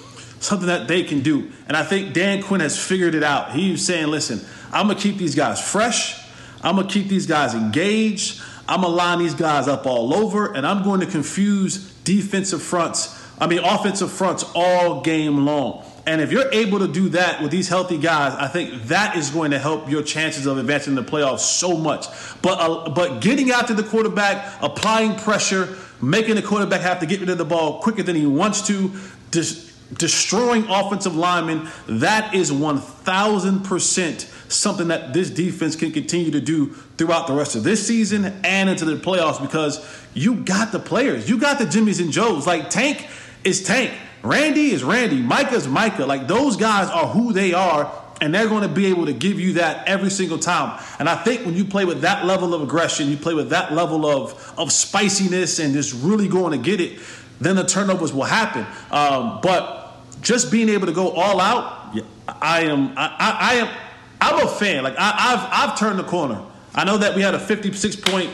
[0.45, 1.51] something that they can do.
[1.67, 3.51] And I think Dan Quinn has figured it out.
[3.53, 4.41] He's saying, listen,
[4.71, 6.21] I'm gonna keep these guys fresh.
[6.61, 8.41] I'm gonna keep these guys engaged.
[8.67, 13.23] I'm gonna line these guys up all over, and I'm going to confuse defensive fronts.
[13.39, 15.83] I mean, offensive fronts all game long.
[16.07, 19.31] And if you're able to do that with these healthy guys, I think that is
[19.31, 22.07] going to help your chances of advancing in the playoffs so much.
[22.41, 27.19] But uh, but getting to the quarterback, applying pressure, making the quarterback have to get
[27.19, 28.91] rid of the ball quicker than he wants to,
[29.31, 36.73] dis- destroying offensive linemen, that is 1,000% something that this defense can continue to do
[36.97, 41.29] throughout the rest of this season and into the playoffs because you got the players.
[41.29, 42.47] You got the Jimmys and Joes.
[42.47, 43.07] Like Tank
[43.43, 43.91] is Tank.
[44.23, 45.21] Randy is Randy.
[45.21, 46.05] Micah's Micah.
[46.05, 49.39] Like those guys are who they are, and they're going to be able to give
[49.39, 50.81] you that every single time.
[50.99, 53.73] And I think when you play with that level of aggression, you play with that
[53.73, 56.99] level of of spiciness and just really going to get it,
[57.39, 58.65] then the turnovers will happen.
[58.91, 61.95] Um, but just being able to go all out,
[62.27, 63.77] I am I, I, I am
[64.21, 64.83] I'm a fan.
[64.83, 66.41] Like I, have I've turned the corner.
[66.73, 68.29] I know that we had a 56 point,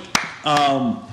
[0.46, 1.04] um,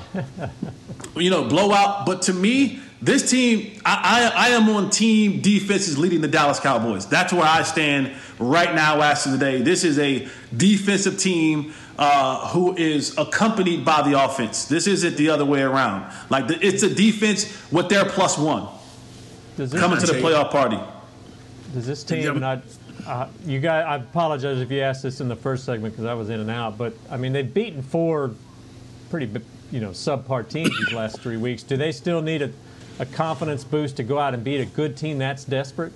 [1.17, 5.99] you know, blowout, but to me, this team, I, I, I am on team defenses
[5.99, 7.07] leading the Dallas Cowboys.
[7.07, 9.01] That's where I stand right now.
[9.01, 10.27] As of today, this is a
[10.57, 14.67] defensive team uh, who is accompanied by the offense.
[14.67, 16.13] This isn't the other way around.
[16.31, 18.69] Like the, it's a defense with their plus one
[19.57, 20.79] coming to the playoff party.
[21.75, 22.63] Does this team not?
[23.07, 26.15] Uh, you guys, I apologize if you asked this in the first segment because I
[26.15, 26.79] was in and out.
[26.79, 28.33] But I mean, they've beaten four
[29.11, 29.31] pretty,
[29.71, 31.63] you know, subpar teams these last three weeks.
[31.63, 32.51] Do they still need a
[32.99, 35.93] a confidence boost to go out and beat a good team that's desperate?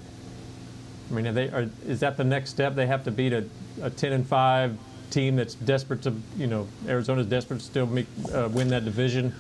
[1.11, 2.75] I mean, are they, are, is that the next step?
[2.75, 3.45] They have to beat a,
[3.83, 4.79] a 10 and 5
[5.13, 9.35] team that's desperate to, you know, Arizona's desperate to still make, uh, win that division.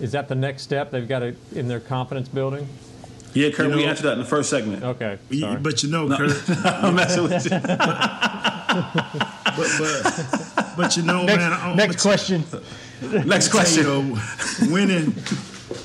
[0.00, 2.68] Is that the next step they've got to, in their confidence building?
[3.32, 4.84] Yeah, Kurt, you know, we answered that in the first segment.
[4.84, 5.18] Okay.
[5.38, 5.60] Sorry.
[5.60, 6.16] But you know, no.
[6.16, 6.42] Kurt.
[6.64, 7.50] I'm messing with you.
[7.50, 7.84] but,
[9.78, 11.76] but, but, you know, next, man.
[11.76, 12.44] Next question.
[13.02, 13.84] Next question.
[13.84, 14.18] You know,
[14.70, 15.12] winning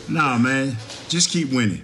[0.09, 0.75] Nah, man,
[1.07, 1.83] just keep winning.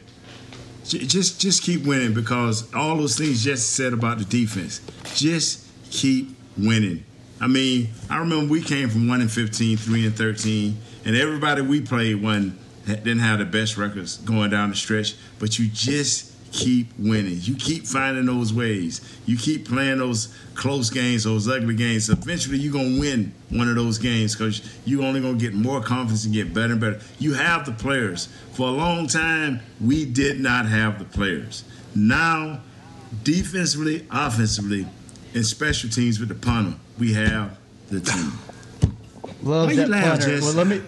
[0.84, 4.82] Just just keep winning because all those things Jesse said about the defense.
[5.16, 7.03] Just keep winning.
[7.41, 11.62] I mean, I remember we came from one and 15, 3 and 13, and everybody
[11.62, 16.32] we played one didn't have the best records going down the stretch, but you just
[16.56, 17.38] keep winning.
[17.41, 19.01] You keep finding those ways.
[19.26, 22.10] You keep playing those close games, those ugly games.
[22.10, 25.53] Eventually, you're going to win one of those games because you're only going to get
[25.53, 27.01] more confidence and get better and better.
[27.20, 28.28] You have the players.
[28.53, 31.66] For a long time, we did not have the players.
[31.93, 32.62] Now,
[33.24, 34.88] defensively, offensively,
[35.36, 37.58] and special teams with the punter, we have
[37.90, 38.32] the team.
[39.44, 40.40] Love Why that punter.
[40.42, 40.82] Well, let me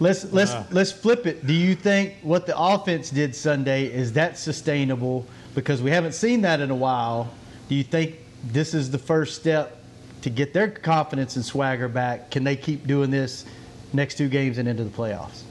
[0.00, 1.46] Let's let's uh, let's flip it.
[1.46, 5.26] Do you think what the offense did Sunday is that sustainable?
[5.54, 7.32] Because we haven't seen that in a while.
[7.68, 9.82] Do you think this is the first step
[10.22, 12.30] to get their confidence and swagger back?
[12.30, 13.44] Can they keep doing this
[13.92, 15.42] next two games and into the playoffs?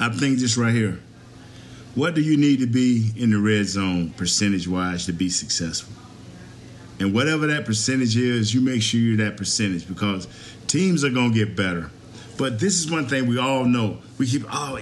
[0.00, 0.98] I think just right here.
[1.94, 5.94] What do you need to be in the red zone percentage wise to be successful?
[7.00, 10.28] And whatever that percentage is, you make sure you're that percentage because
[10.66, 11.90] teams are going to get better
[12.40, 13.98] but this is one thing we all know.
[14.16, 14.80] We keep oh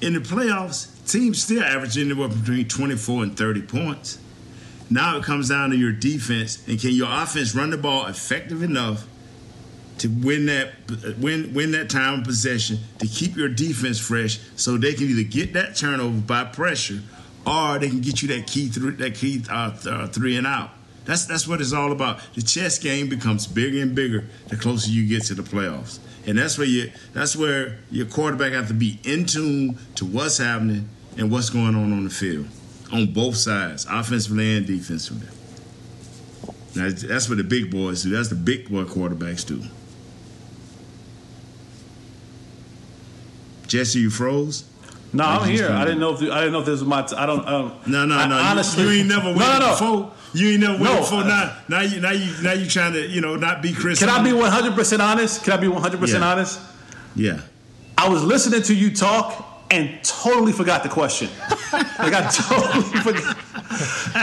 [0.00, 4.18] in the playoffs, teams still average anywhere between 24 and 30 points.
[4.90, 8.64] Now it comes down to your defense and can your offense run the ball effective
[8.64, 9.06] enough
[9.98, 10.72] to win that
[11.20, 15.22] win win that time of possession to keep your defense fresh so they can either
[15.22, 17.00] get that turnover by pressure
[17.46, 20.48] or they can get you that key through that key uh, th- uh, three and
[20.48, 20.70] out.
[21.08, 22.20] That's that's what it's all about.
[22.34, 25.98] The chess game becomes bigger and bigger the closer you get to the playoffs
[26.28, 30.36] and that's where you that's where your quarterback have to be in tune to what's
[30.36, 30.86] happening
[31.16, 32.46] and what's going on on the field
[32.92, 35.28] on both sides, offensively and defensively.
[36.74, 38.10] Now, that's what the big boys do.
[38.10, 39.62] That's the big boy quarterbacks do.
[43.66, 44.64] Jesse, you froze.
[45.12, 45.70] No, I'm here.
[45.70, 47.02] I didn't know if I didn't know if this was my.
[47.02, 47.46] T- I don't.
[47.46, 48.36] Um, no, no, no.
[48.36, 49.70] I, honestly, you, you ain't never waited no, no, no.
[49.70, 50.12] before.
[50.34, 51.20] You ain't never waited no, before.
[51.20, 53.98] Uh, now, now you, now you, now you trying to, you know, not be Chris.
[53.98, 55.44] Can I be 100 percent honest?
[55.44, 56.60] Can I be 100 percent honest?
[57.14, 57.40] Yeah.
[57.96, 61.28] I was listening to you talk and totally forgot the question.
[61.72, 63.36] like I totally forgot.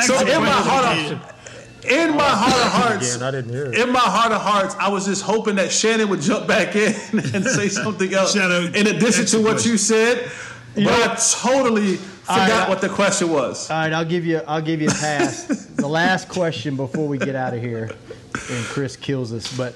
[0.04, 3.80] so in my heart, of, in my heart of hearts, I didn't hear it.
[3.80, 6.96] in my heart of hearts, I was just hoping that Shannon would jump back in
[7.12, 8.34] and say something else.
[8.34, 10.32] Shannon, in addition to what you said,
[10.76, 13.70] but I totally forgot right, what the question was.
[13.70, 15.44] All right, I'll give you I'll give you a pass.
[15.76, 17.92] the last question before we get out of here,
[18.34, 19.56] and Chris kills us.
[19.56, 19.76] But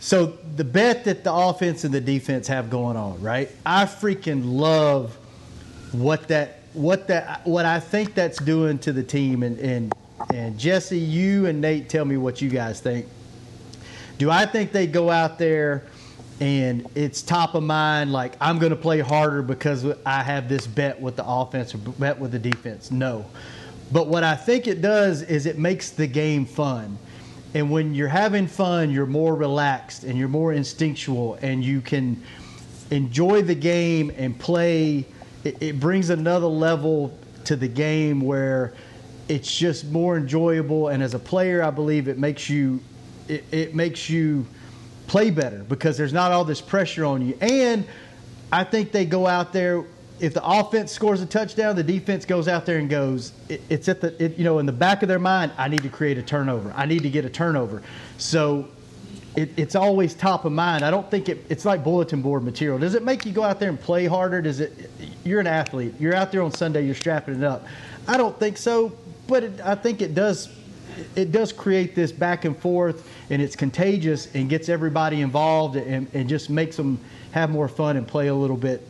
[0.00, 0.26] so
[0.56, 3.50] the bet that the offense and the defense have going on, right?
[3.64, 5.16] I freaking love
[5.92, 9.42] what that what that what I think that's doing to the team.
[9.42, 9.92] And and
[10.34, 13.06] and Jesse, you and Nate, tell me what you guys think.
[14.18, 15.84] Do I think they go out there?
[16.40, 20.66] And it's top of mind like I'm going to play harder because I have this
[20.66, 22.90] bet with the offense or bet with the defense.
[22.90, 23.24] No.
[23.92, 26.98] But what I think it does is it makes the game fun.
[27.54, 32.22] And when you're having fun, you're more relaxed and you're more instinctual and you can
[32.90, 35.06] enjoy the game and play.
[35.44, 38.74] It, it brings another level to the game where
[39.28, 40.88] it's just more enjoyable.
[40.88, 42.80] And as a player, I believe it makes you,
[43.28, 44.46] it, it makes you
[45.06, 47.36] play better because there's not all this pressure on you.
[47.40, 47.86] And
[48.52, 49.84] I think they go out there.
[50.18, 53.32] If the offense scores a touchdown, the defense goes out there and goes.
[53.48, 55.52] It, it's at the it, you know in the back of their mind.
[55.58, 56.72] I need to create a turnover.
[56.74, 57.82] I need to get a turnover.
[58.16, 58.66] So
[59.36, 60.84] it, it's always top of mind.
[60.84, 62.78] I don't think it, it's like bulletin board material.
[62.78, 64.40] Does it make you go out there and play harder?
[64.40, 64.90] Does it?
[65.22, 65.94] You're an athlete.
[66.00, 66.86] You're out there on Sunday.
[66.86, 67.66] You're strapping it up.
[68.08, 68.92] I don't think so.
[69.26, 70.48] but it, I think it does
[71.14, 76.06] it does create this back and forth, and it's contagious and gets everybody involved and,
[76.14, 77.00] and just makes them
[77.32, 78.86] have more fun and play a little bit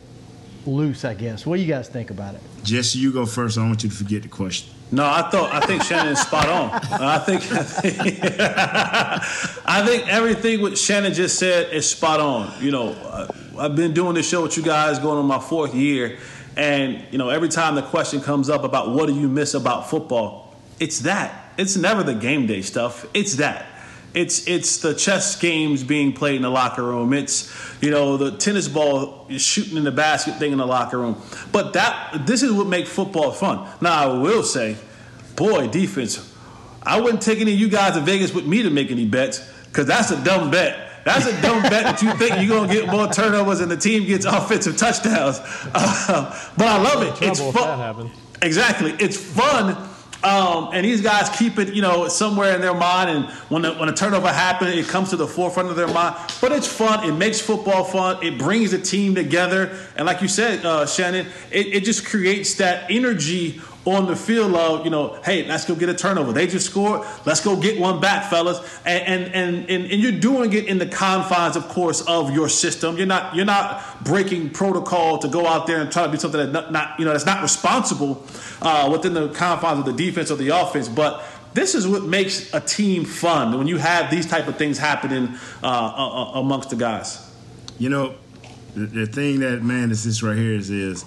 [0.65, 1.45] loose, I guess.
[1.45, 2.41] What do you guys think about it?
[2.63, 3.57] Jesse, you go first.
[3.57, 4.73] I don't want you to forget the question.
[4.91, 6.69] No, I thought I think Shannon's spot on.
[6.73, 8.19] I think I think,
[9.65, 12.53] I think everything what Shannon just said is spot on.
[12.63, 13.27] You know, uh,
[13.59, 16.19] I've been doing this show with you guys going on my fourth year,
[16.55, 19.89] and you know, every time the question comes up about what do you miss about
[19.89, 21.46] football, it's that.
[21.57, 23.05] It's never the game day stuff.
[23.13, 23.65] It's that.
[24.13, 27.13] It's it's the chess games being played in the locker room.
[27.13, 31.21] It's you know the tennis ball shooting in the basket thing in the locker room.
[31.51, 33.69] But that this is what makes football fun.
[33.81, 34.77] Now I will say,
[35.35, 36.33] boy, defense.
[36.83, 39.47] I wouldn't take any of you guys to Vegas with me to make any bets
[39.65, 41.03] because that's a dumb bet.
[41.03, 44.05] That's a dumb bet that you think you're gonna get more turnovers and the team
[44.05, 45.39] gets offensive touchdowns.
[45.73, 47.21] Uh, but I love it.
[47.21, 48.09] It's fun.
[48.41, 48.95] Exactly.
[48.99, 49.86] It's fun
[50.23, 53.09] um, and these guys keep it, you know, somewhere in their mind.
[53.09, 56.15] And when the, when a turnover happens, it comes to the forefront of their mind.
[56.41, 57.07] But it's fun.
[57.07, 58.23] It makes football fun.
[58.23, 59.77] It brings the team together.
[59.95, 64.53] And like you said, uh, Shannon, it, it just creates that energy on the field
[64.53, 66.33] of, you know, hey, let's go get a turnover.
[66.33, 67.07] They just scored.
[67.25, 68.59] Let's go get one back, fellas.
[68.85, 72.97] And and and and, you're doing it in the confines, of course, of your system.
[72.97, 76.39] You're not you're not breaking protocol to go out there and try to do something
[76.39, 78.23] that not, not you know that's not responsible
[78.61, 81.23] uh, within the confines of the defense or the offense, but
[81.53, 85.35] this is what makes a team fun when you have these type of things happening
[85.63, 87.33] uh, uh, amongst the guys.
[87.79, 88.15] You know,
[88.75, 91.05] the, the thing that man is this right here is is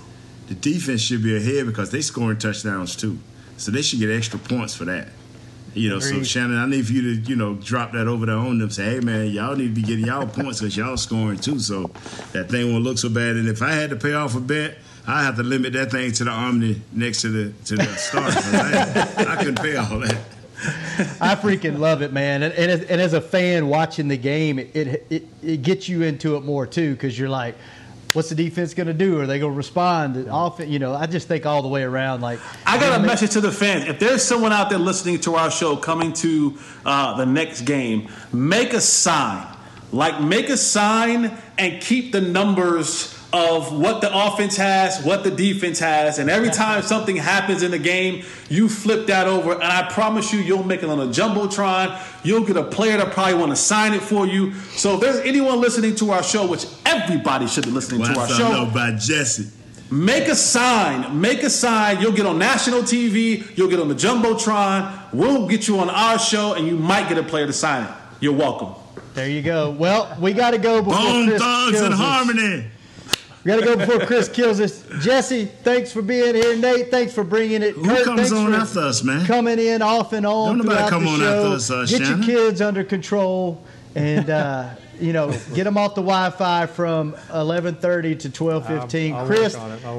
[0.50, 3.20] the defense should be ahead because they scoring touchdowns too.
[3.56, 5.06] So they should get extra points for that.
[5.74, 6.08] You know, Agreed.
[6.08, 8.68] so Shannon, I need for you to, you know, drop that over there on them.
[8.68, 11.60] Say, hey man, y'all need to be getting y'all points because y'all scoring too.
[11.60, 11.92] So
[12.32, 13.36] that thing won't look so bad.
[13.36, 16.10] And if I had to pay off a bet, I have to limit that thing
[16.10, 18.34] to the Omni next to the to the start.
[18.36, 20.18] I, I couldn't pay all that.
[21.20, 22.42] I freaking love it, man.
[22.42, 25.88] And, and, as, and as a fan watching the game, it, it, it, it gets
[25.88, 27.54] you into it more too because you're like,
[28.12, 29.20] what's the defense going to do?
[29.20, 30.28] Are they going to respond?
[30.28, 32.20] Off, you know, I just think all the way around.
[32.20, 33.84] Like, I got a message to the fans.
[33.84, 38.08] If there's someone out there listening to our show coming to uh, the next game,
[38.32, 39.46] make a sign.
[39.92, 45.30] Like, make a sign and keep the numbers of what the offense has, what the
[45.30, 49.62] defense has, and every time something happens in the game, you flip that over, and
[49.62, 51.96] I promise you, you'll make it on a jumbotron.
[52.24, 54.52] You'll get a player that probably want to sign it for you.
[54.54, 58.20] So if there's anyone listening to our show, which everybody should be listening well, to
[58.20, 59.48] our show, know by Jesse.
[59.90, 61.20] Make a sign.
[61.20, 62.00] Make a sign.
[62.00, 63.56] You'll get on national TV.
[63.56, 65.12] You'll get on the jumbotron.
[65.12, 67.90] We'll get you on our show, and you might get a player to sign it.
[68.20, 68.74] You're welcome.
[69.14, 69.70] There you go.
[69.72, 72.66] Well, we got to go before Bone Chris thugs and harmony.
[73.42, 74.84] We got to go before Chris kills us.
[75.00, 76.56] Jesse, thanks for being here.
[76.56, 77.74] Nate, thanks for bringing it.
[77.74, 79.26] Who Kurt, comes on after us, man?
[79.26, 80.58] Coming in off and on.
[80.58, 81.42] Don't nobody come on show.
[81.42, 82.22] after us, uh, Get Shannon.
[82.22, 83.64] your kids under control
[83.96, 84.68] and, uh,
[85.00, 89.12] you know, get them off the Wi-Fi from 11:30 to 12:15.
[89.12, 89.56] I'll, I'll Chris,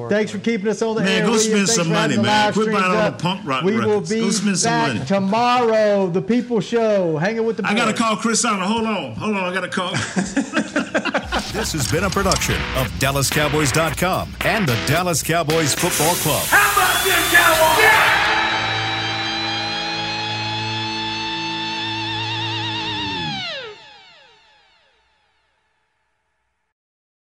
[0.09, 1.27] thanks for keeping us on the man, air.
[1.27, 2.53] go spend some money, man.
[2.53, 4.09] Quit buying all the punk rock We records.
[4.09, 5.05] will be go spend some back money.
[5.05, 6.07] tomorrow.
[6.07, 7.63] The People Show, hanging with the.
[7.63, 7.71] Boys.
[7.71, 8.59] I gotta call Chris out.
[8.61, 9.43] Hold on, hold on.
[9.43, 9.93] I gotta call.
[11.53, 16.43] This has been a production of DallasCowboys.com and the Dallas Cowboys Football Club.
[16.47, 18.10] How about this, Cowboys?